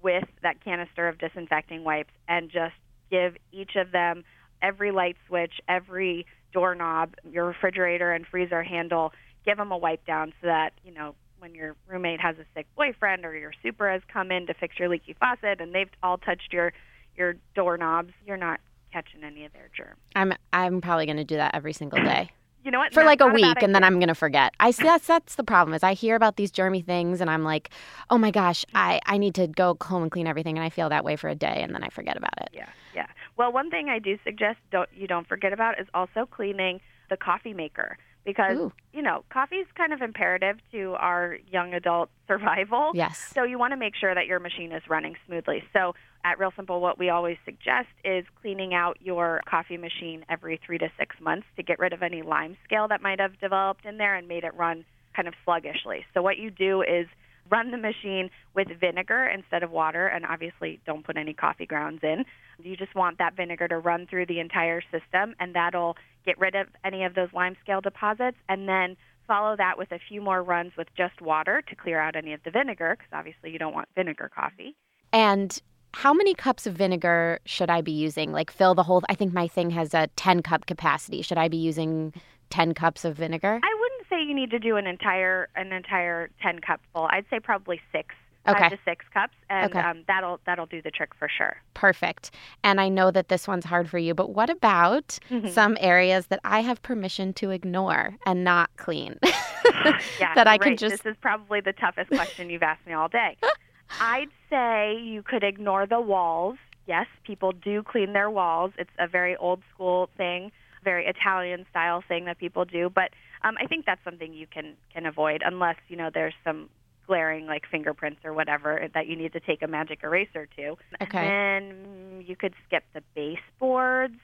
with 0.06 0.28
that 0.40 0.62
canister 0.62 1.08
of 1.08 1.18
disinfecting 1.18 1.82
wipes 1.82 2.12
and 2.28 2.48
just 2.48 2.76
give 3.10 3.34
each 3.50 3.74
of 3.74 3.90
them 3.90 4.22
every 4.62 4.92
light 4.92 5.16
switch, 5.26 5.54
every 5.68 6.26
doorknob, 6.52 7.16
your 7.28 7.44
refrigerator 7.44 8.12
and 8.12 8.24
freezer 8.24 8.62
handle, 8.62 9.12
give 9.44 9.56
them 9.56 9.72
a 9.72 9.76
wipe 9.76 10.06
down 10.06 10.32
so 10.40 10.46
that, 10.46 10.74
you 10.84 10.94
know, 10.94 11.16
when 11.40 11.56
your 11.56 11.74
roommate 11.88 12.20
has 12.20 12.36
a 12.38 12.44
sick 12.54 12.68
boyfriend 12.76 13.24
or 13.24 13.36
your 13.36 13.50
super 13.64 13.90
has 13.90 14.00
come 14.06 14.30
in 14.30 14.46
to 14.46 14.54
fix 14.54 14.78
your 14.78 14.88
leaky 14.88 15.16
faucet 15.18 15.60
and 15.60 15.74
they've 15.74 15.90
all 16.04 16.18
touched 16.18 16.52
your 16.52 16.72
your 17.16 17.34
doorknobs, 17.56 18.12
you're 18.24 18.36
not 18.36 18.60
catching 18.92 19.24
any 19.24 19.44
of 19.44 19.52
their 19.54 19.70
germs. 19.76 19.98
I'm 20.14 20.34
I'm 20.52 20.80
probably 20.80 21.06
going 21.06 21.16
to 21.16 21.24
do 21.24 21.34
that 21.34 21.56
every 21.56 21.72
single 21.72 22.00
day. 22.00 22.30
You 22.66 22.72
know 22.72 22.80
what? 22.80 22.92
For 22.92 23.04
like 23.04 23.20
a 23.20 23.28
week, 23.28 23.62
and 23.62 23.72
then 23.72 23.84
I'm 23.84 24.00
gonna 24.00 24.16
forget. 24.16 24.52
I 24.58 24.72
see 24.72 24.82
that's 24.82 25.06
that's 25.06 25.36
the 25.36 25.44
problem. 25.44 25.72
Is 25.72 25.84
I 25.84 25.94
hear 25.94 26.16
about 26.16 26.34
these 26.34 26.50
germy 26.50 26.84
things, 26.84 27.20
and 27.20 27.30
I'm 27.30 27.44
like, 27.44 27.70
oh 28.10 28.18
my 28.18 28.32
gosh, 28.32 28.64
I 28.74 29.00
I 29.06 29.18
need 29.18 29.36
to 29.36 29.46
go 29.46 29.76
home 29.80 30.02
and 30.02 30.10
clean 30.10 30.26
everything, 30.26 30.58
and 30.58 30.64
I 30.64 30.70
feel 30.70 30.88
that 30.88 31.04
way 31.04 31.14
for 31.14 31.28
a 31.28 31.36
day, 31.36 31.62
and 31.62 31.72
then 31.72 31.84
I 31.84 31.90
forget 31.90 32.16
about 32.16 32.36
it. 32.42 32.48
Yeah, 32.52 32.68
yeah. 32.92 33.06
Well, 33.36 33.52
one 33.52 33.70
thing 33.70 33.88
I 33.88 34.00
do 34.00 34.18
suggest 34.24 34.58
don't 34.72 34.88
you 34.92 35.06
don't 35.06 35.28
forget 35.28 35.52
about 35.52 35.78
is 35.80 35.86
also 35.94 36.26
cleaning 36.26 36.80
the 37.08 37.16
coffee 37.16 37.54
maker 37.54 37.98
because 38.26 38.58
Ooh. 38.58 38.72
you 38.92 39.00
know 39.00 39.24
coffee 39.30 39.56
is 39.56 39.66
kind 39.74 39.94
of 39.94 40.02
imperative 40.02 40.58
to 40.72 40.94
our 40.98 41.38
young 41.50 41.72
adult 41.72 42.10
survival. 42.26 42.90
Yes. 42.92 43.30
So 43.32 43.44
you 43.44 43.58
want 43.58 43.72
to 43.72 43.78
make 43.78 43.94
sure 43.96 44.14
that 44.14 44.26
your 44.26 44.40
machine 44.40 44.72
is 44.72 44.82
running 44.90 45.14
smoothly. 45.26 45.62
So 45.72 45.94
at 46.24 46.38
Real 46.38 46.52
Simple, 46.54 46.80
what 46.80 46.98
we 46.98 47.08
always 47.08 47.38
suggest 47.44 47.88
is 48.04 48.24
cleaning 48.42 48.74
out 48.74 48.98
your 49.00 49.40
coffee 49.48 49.76
machine 49.78 50.26
every 50.28 50.60
three 50.66 50.76
to 50.78 50.90
six 50.98 51.16
months 51.20 51.46
to 51.56 51.62
get 51.62 51.78
rid 51.78 51.92
of 51.92 52.02
any 52.02 52.22
lime 52.22 52.56
scale 52.64 52.88
that 52.88 53.00
might 53.00 53.20
have 53.20 53.38
developed 53.38 53.86
in 53.86 53.96
there 53.96 54.16
and 54.16 54.26
made 54.26 54.42
it 54.44 54.54
run 54.54 54.84
kind 55.14 55.28
of 55.28 55.34
sluggishly. 55.44 56.04
So 56.12 56.20
what 56.20 56.36
you 56.36 56.50
do 56.50 56.82
is 56.82 57.06
run 57.50 57.70
the 57.70 57.76
machine 57.76 58.30
with 58.54 58.68
vinegar 58.80 59.26
instead 59.26 59.62
of 59.62 59.70
water, 59.70 60.06
and 60.06 60.24
obviously 60.26 60.80
don't 60.86 61.04
put 61.04 61.16
any 61.16 61.34
coffee 61.34 61.66
grounds 61.66 62.00
in. 62.02 62.24
You 62.62 62.76
just 62.76 62.94
want 62.94 63.18
that 63.18 63.36
vinegar 63.36 63.68
to 63.68 63.78
run 63.78 64.06
through 64.06 64.26
the 64.26 64.40
entire 64.40 64.82
system, 64.82 65.34
and 65.40 65.54
that'll 65.54 65.96
get 66.24 66.38
rid 66.38 66.54
of 66.54 66.68
any 66.84 67.04
of 67.04 67.14
those 67.14 67.28
limescale 67.30 67.82
deposits, 67.82 68.38
and 68.48 68.68
then 68.68 68.96
follow 69.26 69.56
that 69.56 69.76
with 69.76 69.90
a 69.92 69.98
few 70.08 70.20
more 70.20 70.42
runs 70.42 70.72
with 70.76 70.88
just 70.96 71.20
water 71.20 71.62
to 71.68 71.74
clear 71.74 72.00
out 72.00 72.16
any 72.16 72.32
of 72.32 72.40
the 72.44 72.50
vinegar, 72.50 72.96
because 72.96 73.12
obviously 73.12 73.50
you 73.50 73.58
don't 73.58 73.74
want 73.74 73.88
vinegar 73.94 74.30
coffee. 74.34 74.74
And 75.12 75.60
how 75.94 76.12
many 76.12 76.34
cups 76.34 76.66
of 76.66 76.74
vinegar 76.74 77.38
should 77.46 77.70
I 77.70 77.80
be 77.80 77.92
using? 77.92 78.32
Like 78.32 78.50
fill 78.50 78.74
the 78.74 78.82
whole 78.82 79.02
I 79.08 79.14
think 79.14 79.32
my 79.32 79.48
thing 79.48 79.70
has 79.70 79.94
a 79.94 80.08
10 80.16 80.42
cup 80.42 80.66
capacity. 80.66 81.22
Should 81.22 81.38
I 81.38 81.48
be 81.48 81.56
using 81.56 82.12
10 82.50 82.74
cups 82.74 83.04
of 83.04 83.16
vinegar? 83.16 83.60
I 83.62 83.75
wouldn't 84.10 84.26
say 84.26 84.28
you 84.28 84.34
need 84.34 84.50
to 84.50 84.58
do 84.58 84.76
an 84.76 84.86
entire 84.86 85.48
an 85.56 85.72
entire 85.72 86.30
10 86.42 86.60
cup 86.60 86.80
full. 86.92 87.08
I'd 87.10 87.24
say 87.30 87.40
probably 87.40 87.80
6 87.92 88.14
okay. 88.48 88.58
five 88.58 88.70
to 88.70 88.78
six 88.84 89.04
cups, 89.12 89.34
and 89.50 89.70
okay. 89.70 89.80
um, 89.80 90.04
that'll 90.06 90.40
that'll 90.46 90.66
do 90.66 90.80
the 90.82 90.90
trick 90.90 91.10
for 91.18 91.28
sure. 91.28 91.56
Perfect. 91.74 92.30
And 92.62 92.80
I 92.80 92.88
know 92.88 93.10
that 93.10 93.28
this 93.28 93.48
one's 93.48 93.64
hard 93.64 93.88
for 93.90 93.98
you, 93.98 94.14
but 94.14 94.30
what 94.30 94.50
about 94.50 95.18
mm-hmm. 95.30 95.48
some 95.48 95.76
areas 95.80 96.28
that 96.28 96.40
I 96.44 96.60
have 96.60 96.82
permission 96.82 97.32
to 97.34 97.50
ignore 97.50 98.16
and 98.26 98.44
not 98.44 98.70
clean? 98.76 99.18
yeah, 99.24 100.34
that 100.34 100.46
I 100.46 100.52
right. 100.52 100.60
can 100.60 100.76
just. 100.76 101.02
This 101.02 101.12
is 101.12 101.16
probably 101.20 101.60
the 101.60 101.72
toughest 101.72 102.10
question 102.10 102.50
you've 102.50 102.62
asked 102.62 102.86
me 102.86 102.92
all 102.92 103.08
day. 103.08 103.36
I'd 104.00 104.30
say 104.50 104.98
you 105.00 105.22
could 105.22 105.44
ignore 105.44 105.86
the 105.86 106.00
walls. 106.00 106.56
Yes, 106.86 107.06
people 107.24 107.52
do 107.52 107.82
clean 107.82 108.12
their 108.12 108.30
walls. 108.30 108.72
It's 108.78 108.90
a 108.98 109.08
very 109.08 109.36
old 109.36 109.60
school 109.74 110.08
thing, 110.16 110.52
very 110.86 111.04
Italian 111.06 111.66
style 111.68 112.02
thing 112.06 112.26
that 112.26 112.38
people 112.38 112.64
do. 112.64 112.88
But 112.88 113.10
um, 113.42 113.56
I 113.60 113.66
think 113.66 113.84
that's 113.84 114.02
something 114.04 114.32
you 114.32 114.46
can 114.46 114.74
can 114.94 115.04
avoid 115.04 115.42
unless 115.44 115.76
you 115.88 115.96
know 115.96 116.10
there's 116.14 116.38
some 116.44 116.70
glaring 117.06 117.46
like 117.46 117.64
fingerprints 117.70 118.20
or 118.24 118.32
whatever 118.32 118.88
that 118.94 119.06
you 119.06 119.16
need 119.16 119.32
to 119.32 119.40
take 119.40 119.62
a 119.62 119.66
magic 119.66 120.00
eraser 120.02 120.48
to. 120.56 120.76
Okay. 121.02 121.18
And 121.18 122.26
you 122.26 122.36
could 122.36 122.54
skip 122.66 122.84
the 122.94 123.02
baseboards 123.14 124.18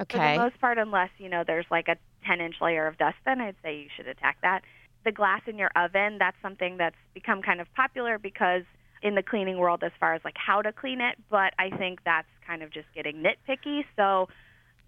okay. 0.00 0.18
for 0.18 0.32
the 0.34 0.44
most 0.44 0.60
part, 0.60 0.78
unless 0.78 1.10
you 1.18 1.28
know 1.28 1.44
there's 1.46 1.66
like 1.70 1.88
a 1.88 1.96
10 2.26 2.40
inch 2.40 2.56
layer 2.60 2.86
of 2.86 2.98
dust. 2.98 3.16
Then 3.24 3.40
I'd 3.40 3.56
say 3.62 3.78
you 3.78 3.88
should 3.96 4.08
attack 4.08 4.38
that. 4.42 4.62
The 5.04 5.12
glass 5.12 5.42
in 5.46 5.56
your 5.56 5.70
oven, 5.76 6.18
that's 6.18 6.36
something 6.42 6.76
that's 6.76 6.96
become 7.14 7.40
kind 7.40 7.60
of 7.60 7.72
popular 7.74 8.18
because 8.18 8.64
in 9.00 9.14
the 9.14 9.22
cleaning 9.22 9.58
world 9.58 9.84
as 9.84 9.92
far 10.00 10.14
as 10.14 10.20
like 10.24 10.34
how 10.36 10.60
to 10.60 10.72
clean 10.72 11.00
it, 11.00 11.16
but 11.30 11.54
I 11.58 11.70
think 11.70 12.00
that's 12.04 12.26
kind 12.44 12.62
of 12.62 12.72
just 12.72 12.86
getting 12.94 13.22
nitpicky. 13.22 13.84
So 13.96 14.28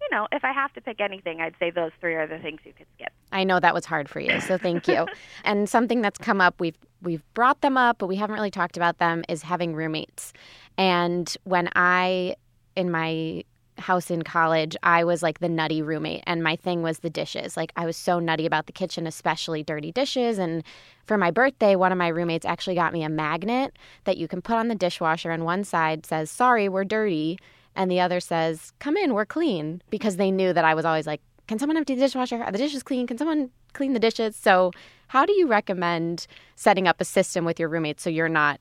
you 0.01 0.07
know, 0.11 0.27
if 0.31 0.43
I 0.43 0.51
have 0.51 0.73
to 0.73 0.81
pick 0.81 0.99
anything, 0.99 1.41
I'd 1.41 1.55
say 1.59 1.69
those 1.69 1.91
three 1.99 2.15
are 2.15 2.27
the 2.27 2.39
things 2.39 2.59
you 2.65 2.73
could 2.73 2.87
skip. 2.95 3.13
I 3.31 3.43
know 3.43 3.59
that 3.59 3.73
was 3.73 3.85
hard 3.85 4.09
for 4.09 4.19
you, 4.19 4.41
so 4.41 4.57
thank 4.57 4.87
you. 4.87 5.05
and 5.43 5.69
something 5.69 6.01
that's 6.01 6.17
come 6.17 6.41
up, 6.41 6.59
we've 6.59 6.77
we've 7.01 7.23
brought 7.33 7.61
them 7.61 7.77
up, 7.77 7.97
but 7.99 8.07
we 8.07 8.15
haven't 8.15 8.35
really 8.35 8.51
talked 8.51 8.77
about 8.77 8.97
them 8.97 9.23
is 9.29 9.41
having 9.43 9.75
roommates. 9.75 10.33
And 10.77 11.35
when 11.43 11.69
I 11.75 12.35
in 12.75 12.91
my 12.91 13.43
house 13.77 14.09
in 14.09 14.21
college, 14.21 14.77
I 14.83 15.03
was 15.03 15.21
like 15.21 15.39
the 15.39 15.49
nutty 15.49 15.81
roommate, 15.81 16.23
and 16.25 16.43
my 16.43 16.55
thing 16.55 16.81
was 16.81 16.99
the 16.99 17.09
dishes. 17.09 17.57
Like, 17.57 17.73
I 17.75 17.85
was 17.85 17.97
so 17.97 18.19
nutty 18.19 18.45
about 18.45 18.67
the 18.67 18.71
kitchen, 18.71 19.07
especially 19.07 19.63
dirty 19.63 19.91
dishes. 19.91 20.37
And 20.37 20.63
for 21.05 21.17
my 21.17 21.31
birthday, 21.31 21.75
one 21.75 21.91
of 21.91 21.97
my 21.97 22.07
roommates 22.07 22.45
actually 22.45 22.75
got 22.75 22.93
me 22.93 23.03
a 23.03 23.09
magnet 23.09 23.77
that 24.05 24.17
you 24.17 24.27
can 24.27 24.41
put 24.41 24.55
on 24.55 24.69
the 24.69 24.75
dishwasher, 24.75 25.31
and 25.31 25.43
one 25.43 25.63
side 25.63 26.05
says, 26.05 26.31
Sorry, 26.31 26.69
we're 26.69 26.85
dirty. 26.85 27.37
And 27.75 27.89
the 27.89 27.99
other 27.99 28.19
says, 28.19 28.73
Come 28.79 28.97
in, 28.97 29.13
we're 29.13 29.25
clean. 29.25 29.81
Because 29.89 30.17
they 30.17 30.31
knew 30.31 30.53
that 30.53 30.65
I 30.65 30.73
was 30.73 30.85
always 30.85 31.07
like, 31.07 31.21
Can 31.47 31.59
someone 31.59 31.77
empty 31.77 31.95
the 31.95 32.01
dishwasher? 32.01 32.43
Are 32.43 32.51
the 32.51 32.57
dishes 32.57 32.83
clean? 32.83 33.07
Can 33.07 33.17
someone 33.17 33.49
clean 33.73 33.93
the 33.93 33.99
dishes? 33.99 34.35
So, 34.35 34.71
how 35.07 35.25
do 35.25 35.33
you 35.33 35.47
recommend 35.47 36.25
setting 36.55 36.87
up 36.87 37.01
a 37.01 37.05
system 37.05 37.43
with 37.45 37.59
your 37.59 37.67
roommates 37.69 38.01
so 38.03 38.09
you're 38.09 38.29
not 38.29 38.59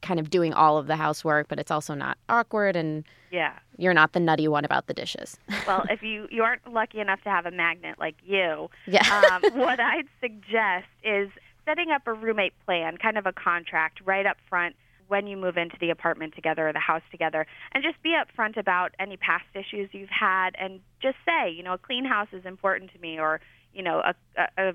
kind 0.00 0.18
of 0.18 0.30
doing 0.30 0.52
all 0.52 0.78
of 0.78 0.88
the 0.88 0.96
housework, 0.96 1.46
but 1.46 1.60
it's 1.60 1.70
also 1.70 1.94
not 1.94 2.18
awkward 2.28 2.74
and 2.74 3.04
Yeah. 3.30 3.52
you're 3.78 3.94
not 3.94 4.12
the 4.14 4.18
nutty 4.18 4.48
one 4.48 4.64
about 4.64 4.88
the 4.88 4.94
dishes. 4.94 5.38
Well, 5.66 5.84
if 5.88 6.02
you 6.02 6.26
you 6.30 6.42
aren't 6.42 6.66
lucky 6.72 6.98
enough 6.98 7.22
to 7.22 7.30
have 7.30 7.46
a 7.46 7.52
magnet 7.52 8.00
like 8.00 8.16
you, 8.24 8.68
yeah. 8.88 9.30
um, 9.32 9.42
what 9.60 9.78
I'd 9.78 10.08
suggest 10.20 10.86
is 11.04 11.30
setting 11.64 11.92
up 11.92 12.02
a 12.08 12.12
roommate 12.12 12.54
plan, 12.66 12.96
kind 12.96 13.16
of 13.16 13.26
a 13.26 13.32
contract 13.32 14.00
right 14.04 14.26
up 14.26 14.38
front 14.48 14.74
when 15.12 15.26
you 15.26 15.36
move 15.36 15.58
into 15.58 15.76
the 15.78 15.90
apartment 15.90 16.34
together 16.34 16.66
or 16.66 16.72
the 16.72 16.78
house 16.78 17.02
together, 17.10 17.46
and 17.72 17.84
just 17.84 18.02
be 18.02 18.16
upfront 18.16 18.56
about 18.56 18.94
any 18.98 19.18
past 19.18 19.44
issues 19.54 19.90
you've 19.92 20.08
had, 20.08 20.50
and 20.58 20.80
just 21.02 21.18
say, 21.26 21.50
you 21.50 21.62
know, 21.62 21.74
a 21.74 21.78
clean 21.78 22.06
house 22.06 22.28
is 22.32 22.46
important 22.46 22.90
to 22.94 22.98
me, 22.98 23.20
or 23.20 23.38
you 23.74 23.82
know, 23.82 24.00
a, 24.00 24.14
a, 24.38 24.70
a 24.70 24.72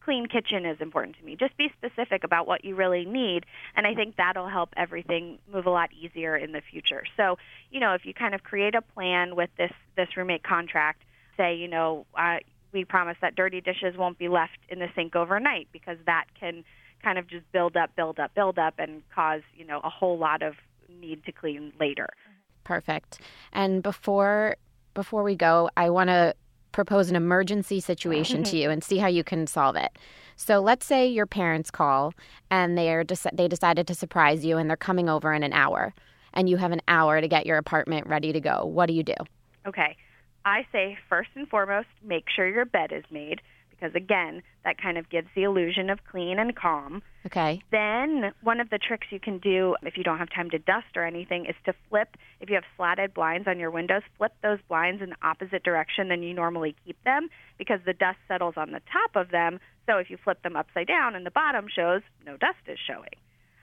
clean 0.00 0.26
kitchen 0.26 0.66
is 0.66 0.80
important 0.80 1.16
to 1.16 1.24
me. 1.24 1.36
Just 1.36 1.56
be 1.56 1.70
specific 1.78 2.24
about 2.24 2.48
what 2.48 2.64
you 2.64 2.74
really 2.74 3.04
need, 3.04 3.46
and 3.76 3.86
I 3.86 3.94
think 3.94 4.16
that'll 4.16 4.48
help 4.48 4.70
everything 4.76 5.38
move 5.52 5.66
a 5.66 5.70
lot 5.70 5.90
easier 5.92 6.36
in 6.36 6.50
the 6.50 6.60
future. 6.60 7.04
So, 7.16 7.38
you 7.70 7.78
know, 7.78 7.94
if 7.94 8.04
you 8.04 8.12
kind 8.14 8.34
of 8.34 8.42
create 8.42 8.74
a 8.74 8.82
plan 8.82 9.36
with 9.36 9.50
this 9.56 9.72
this 9.96 10.08
roommate 10.16 10.42
contract, 10.42 11.02
say, 11.36 11.54
you 11.54 11.68
know, 11.68 12.04
uh, 12.16 12.38
we 12.72 12.84
promise 12.84 13.16
that 13.20 13.36
dirty 13.36 13.60
dishes 13.60 13.96
won't 13.96 14.18
be 14.18 14.28
left 14.28 14.58
in 14.68 14.80
the 14.80 14.88
sink 14.96 15.14
overnight 15.14 15.68
because 15.72 15.98
that 16.06 16.24
can 16.40 16.64
kind 17.02 17.18
of 17.18 17.26
just 17.28 17.50
build 17.52 17.76
up, 17.76 17.94
build 17.96 18.18
up, 18.18 18.34
build 18.34 18.58
up, 18.58 18.74
and 18.78 19.02
cause 19.14 19.42
you 19.56 19.64
know 19.64 19.80
a 19.84 19.90
whole 19.90 20.18
lot 20.18 20.42
of 20.42 20.54
need 20.88 21.24
to 21.24 21.32
clean 21.32 21.72
later. 21.78 22.08
Perfect. 22.64 23.20
And 23.52 23.82
before 23.82 24.56
before 24.94 25.22
we 25.22 25.36
go, 25.36 25.70
I 25.76 25.90
want 25.90 26.08
to 26.08 26.34
propose 26.72 27.08
an 27.10 27.16
emergency 27.16 27.80
situation 27.80 28.42
to 28.44 28.56
you 28.60 28.70
and 28.70 28.82
see 28.82 28.98
how 28.98 29.08
you 29.08 29.24
can 29.24 29.46
solve 29.46 29.76
it. 29.76 29.96
So 30.36 30.60
let's 30.60 30.86
say 30.86 31.06
your 31.06 31.26
parents 31.26 31.70
call 31.70 32.14
and 32.50 32.76
they're 32.76 33.04
dec- 33.04 33.36
they 33.36 33.48
decided 33.48 33.86
to 33.88 33.94
surprise 33.94 34.44
you 34.44 34.56
and 34.56 34.68
they're 34.68 34.76
coming 34.76 35.08
over 35.08 35.32
in 35.32 35.42
an 35.42 35.52
hour 35.52 35.94
and 36.34 36.48
you 36.48 36.56
have 36.56 36.72
an 36.72 36.82
hour 36.88 37.20
to 37.20 37.28
get 37.28 37.46
your 37.46 37.58
apartment 37.58 38.06
ready 38.06 38.32
to 38.32 38.40
go. 38.40 38.64
What 38.64 38.86
do 38.86 38.92
you 38.92 39.02
do? 39.02 39.14
Okay. 39.66 39.96
I 40.44 40.66
say 40.72 40.96
first 41.08 41.30
and 41.34 41.48
foremost, 41.48 41.88
make 42.02 42.24
sure 42.34 42.48
your 42.48 42.64
bed 42.64 42.92
is 42.92 43.04
made 43.10 43.40
because 43.78 43.94
again, 43.94 44.42
that 44.64 44.80
kind 44.80 44.98
of 44.98 45.08
gives 45.08 45.28
the 45.34 45.44
illusion 45.44 45.90
of 45.90 45.98
clean 46.10 46.38
and 46.38 46.54
calm. 46.56 47.02
Okay. 47.26 47.62
Then 47.70 48.32
one 48.42 48.60
of 48.60 48.70
the 48.70 48.78
tricks 48.78 49.06
you 49.10 49.20
can 49.20 49.38
do 49.38 49.76
if 49.82 49.96
you 49.96 50.04
don't 50.04 50.18
have 50.18 50.30
time 50.30 50.50
to 50.50 50.58
dust 50.58 50.96
or 50.96 51.04
anything 51.04 51.46
is 51.46 51.54
to 51.66 51.74
flip 51.88 52.16
if 52.40 52.48
you 52.48 52.54
have 52.54 52.64
slatted 52.76 53.14
blinds 53.14 53.46
on 53.48 53.58
your 53.58 53.70
windows, 53.70 54.02
flip 54.16 54.32
those 54.42 54.58
blinds 54.68 55.02
in 55.02 55.10
the 55.10 55.16
opposite 55.22 55.62
direction 55.62 56.08
than 56.08 56.22
you 56.22 56.34
normally 56.34 56.74
keep 56.84 57.02
them 57.04 57.28
because 57.58 57.80
the 57.84 57.92
dust 57.92 58.18
settles 58.26 58.54
on 58.56 58.72
the 58.72 58.80
top 58.92 59.14
of 59.14 59.30
them. 59.30 59.60
So 59.86 59.98
if 59.98 60.10
you 60.10 60.16
flip 60.22 60.42
them 60.42 60.56
upside 60.56 60.86
down 60.86 61.14
and 61.14 61.24
the 61.24 61.30
bottom 61.30 61.66
shows, 61.74 62.02
no 62.24 62.36
dust 62.36 62.58
is 62.66 62.78
showing. 62.86 63.08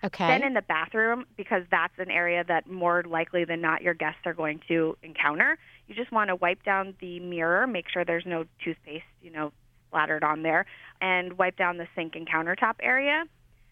Okay. 0.04 0.28
Then 0.28 0.43
in 0.43 0.54
the 0.54 0.62
bathroom, 0.62 1.25
because 1.36 1.63
that's 1.71 1.97
an 1.97 2.12
area 2.12 2.43
that 2.47 2.69
more 2.69 3.04
likely 3.04 3.43
than 3.43 3.60
not 3.60 3.82
your 3.82 3.95
guests 3.95 4.21
are 4.25 4.36
going 4.36 4.60
to 4.67 4.95
encounter, 5.01 5.58
you 5.88 5.95
just 5.95 6.12
want 6.12 6.28
to 6.28 6.36
wipe 6.36 6.63
down 6.63 6.93
the 7.01 7.19
mirror, 7.19 7.65
make 7.65 7.86
sure 7.91 8.06
there's 8.06 8.25
no 8.25 8.45
toothpaste, 8.63 9.04
you 9.21 9.32
know, 9.32 9.51
splattered 9.95 10.23
on 10.23 10.43
there, 10.43 10.65
and 11.01 11.38
wipe 11.38 11.58
down 11.58 11.77
the 11.77 11.88
sink 11.95 12.15
and 12.15 12.27
countertop 12.27 12.75
area. 12.81 13.23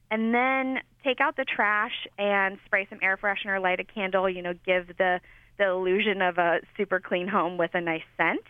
And 0.10 0.34
then 0.34 0.80
take 1.04 1.20
out 1.20 1.36
the 1.36 1.46
trash 1.46 2.08
and 2.18 2.58
spray 2.66 2.88
some 2.90 3.00
air 3.02 3.18
freshener, 3.18 3.62
light 3.62 3.80
a 3.80 3.84
candle, 3.84 4.30
you 4.30 4.42
know, 4.42 4.54
give 4.66 4.88
the 4.98 5.20
the 5.60 5.70
illusion 5.70 6.22
of 6.24 6.40
a 6.40 6.62
super 6.76 7.00
clean 7.00 7.28
home 7.28 7.58
with 7.58 7.72
a 7.76 7.82
nice 7.82 8.02
scent. 8.18 8.42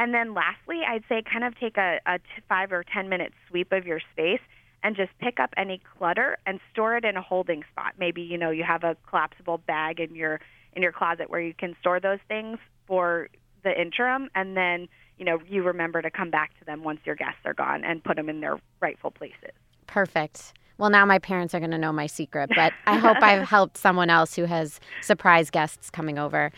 And 0.00 0.12
then 0.12 0.34
lastly, 0.34 0.80
I'd 0.86 1.04
say 1.08 1.22
kind 1.22 1.44
of 1.44 1.56
take 1.60 1.76
a, 1.76 2.00
a 2.06 2.18
five 2.48 2.72
or 2.72 2.84
10 2.92 3.08
minute 3.08 3.32
sweep 3.48 3.70
of 3.70 3.86
your 3.86 4.00
space 4.12 4.40
and 4.82 4.96
just 4.96 5.10
pick 5.20 5.38
up 5.38 5.50
any 5.56 5.80
clutter 5.96 6.38
and 6.46 6.58
store 6.72 6.96
it 6.96 7.04
in 7.04 7.16
a 7.16 7.22
holding 7.22 7.62
spot. 7.70 7.94
Maybe, 7.98 8.22
you 8.22 8.36
know, 8.36 8.50
you 8.50 8.64
have 8.64 8.82
a 8.82 8.96
collapsible 9.08 9.58
bag 9.58 10.00
in 10.00 10.14
your 10.14 10.40
in 10.72 10.82
your 10.82 10.92
closet 10.92 11.30
where 11.30 11.40
you 11.40 11.54
can 11.54 11.76
store 11.80 12.00
those 12.00 12.20
things 12.28 12.58
for 12.86 13.28
the 13.62 13.80
interim 13.80 14.30
and 14.34 14.56
then, 14.56 14.88
you 15.20 15.26
know, 15.26 15.38
you 15.46 15.62
remember 15.62 16.00
to 16.00 16.10
come 16.10 16.30
back 16.30 16.58
to 16.58 16.64
them 16.64 16.82
once 16.82 17.00
your 17.04 17.14
guests 17.14 17.40
are 17.44 17.52
gone 17.52 17.84
and 17.84 18.02
put 18.02 18.16
them 18.16 18.30
in 18.30 18.40
their 18.40 18.58
rightful 18.80 19.10
places. 19.10 19.52
Perfect. 19.86 20.54
Well, 20.78 20.88
now 20.88 21.04
my 21.04 21.18
parents 21.18 21.54
are 21.54 21.58
going 21.58 21.72
to 21.72 21.78
know 21.78 21.92
my 21.92 22.06
secret, 22.06 22.50
but 22.56 22.72
I 22.86 22.96
hope 22.98 23.18
I've 23.20 23.46
helped 23.46 23.76
someone 23.76 24.08
else 24.08 24.34
who 24.34 24.46
has 24.46 24.80
surprise 25.02 25.50
guests 25.50 25.90
coming 25.90 26.18
over. 26.18 26.50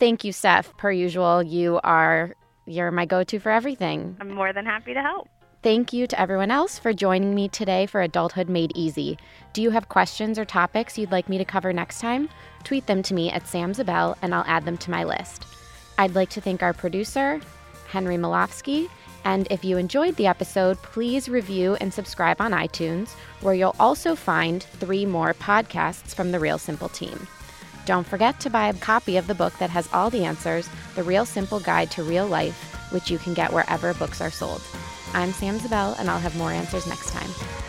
Thank 0.00 0.24
you, 0.24 0.32
Steph. 0.32 0.76
Per 0.78 0.90
usual, 0.90 1.44
you 1.44 1.78
are 1.84 2.34
you're 2.66 2.90
my 2.90 3.06
go-to 3.06 3.38
for 3.38 3.50
everything. 3.50 4.16
I'm 4.20 4.34
more 4.34 4.52
than 4.52 4.66
happy 4.66 4.94
to 4.94 5.00
help. 5.00 5.28
Thank 5.62 5.92
you 5.92 6.06
to 6.08 6.20
everyone 6.20 6.50
else 6.50 6.78
for 6.78 6.92
joining 6.92 7.34
me 7.34 7.48
today 7.48 7.86
for 7.86 8.02
Adulthood 8.02 8.48
Made 8.48 8.72
Easy. 8.74 9.16
Do 9.52 9.62
you 9.62 9.70
have 9.70 9.88
questions 9.88 10.38
or 10.38 10.44
topics 10.44 10.98
you'd 10.98 11.12
like 11.12 11.28
me 11.28 11.38
to 11.38 11.44
cover 11.44 11.72
next 11.72 12.00
time? 12.00 12.28
Tweet 12.64 12.86
them 12.86 13.02
to 13.04 13.14
me 13.14 13.30
at 13.30 13.46
Sam 13.46 13.72
Zabel 13.74 14.18
and 14.22 14.34
I'll 14.34 14.44
add 14.46 14.64
them 14.64 14.76
to 14.78 14.90
my 14.90 15.04
list. 15.04 15.46
I'd 15.98 16.14
like 16.14 16.30
to 16.30 16.40
thank 16.40 16.62
our 16.62 16.72
producer, 16.72 17.40
Henry 17.88 18.16
Malofsky, 18.16 18.88
and 19.24 19.48
if 19.50 19.64
you 19.64 19.76
enjoyed 19.76 20.16
the 20.16 20.26
episode, 20.26 20.80
please 20.82 21.28
review 21.28 21.76
and 21.80 21.92
subscribe 21.92 22.40
on 22.40 22.52
iTunes, 22.52 23.10
where 23.40 23.54
you'll 23.54 23.76
also 23.80 24.14
find 24.14 24.62
three 24.62 25.04
more 25.04 25.34
podcasts 25.34 26.14
from 26.14 26.30
the 26.30 26.38
Real 26.38 26.58
Simple 26.58 26.88
team. 26.88 27.26
Don't 27.84 28.06
forget 28.06 28.38
to 28.40 28.50
buy 28.50 28.68
a 28.68 28.74
copy 28.74 29.16
of 29.16 29.26
the 29.26 29.34
book 29.34 29.56
that 29.58 29.70
has 29.70 29.88
all 29.92 30.10
the 30.10 30.24
answers 30.24 30.68
The 30.94 31.02
Real 31.02 31.24
Simple 31.24 31.60
Guide 31.60 31.90
to 31.92 32.02
Real 32.02 32.26
Life, 32.26 32.92
which 32.92 33.10
you 33.10 33.18
can 33.18 33.34
get 33.34 33.52
wherever 33.52 33.94
books 33.94 34.20
are 34.20 34.30
sold. 34.30 34.62
I'm 35.14 35.32
Sam 35.32 35.58
Zabel, 35.58 35.94
and 35.98 36.10
I'll 36.10 36.18
have 36.18 36.36
more 36.36 36.52
answers 36.52 36.86
next 36.86 37.10
time. 37.10 37.67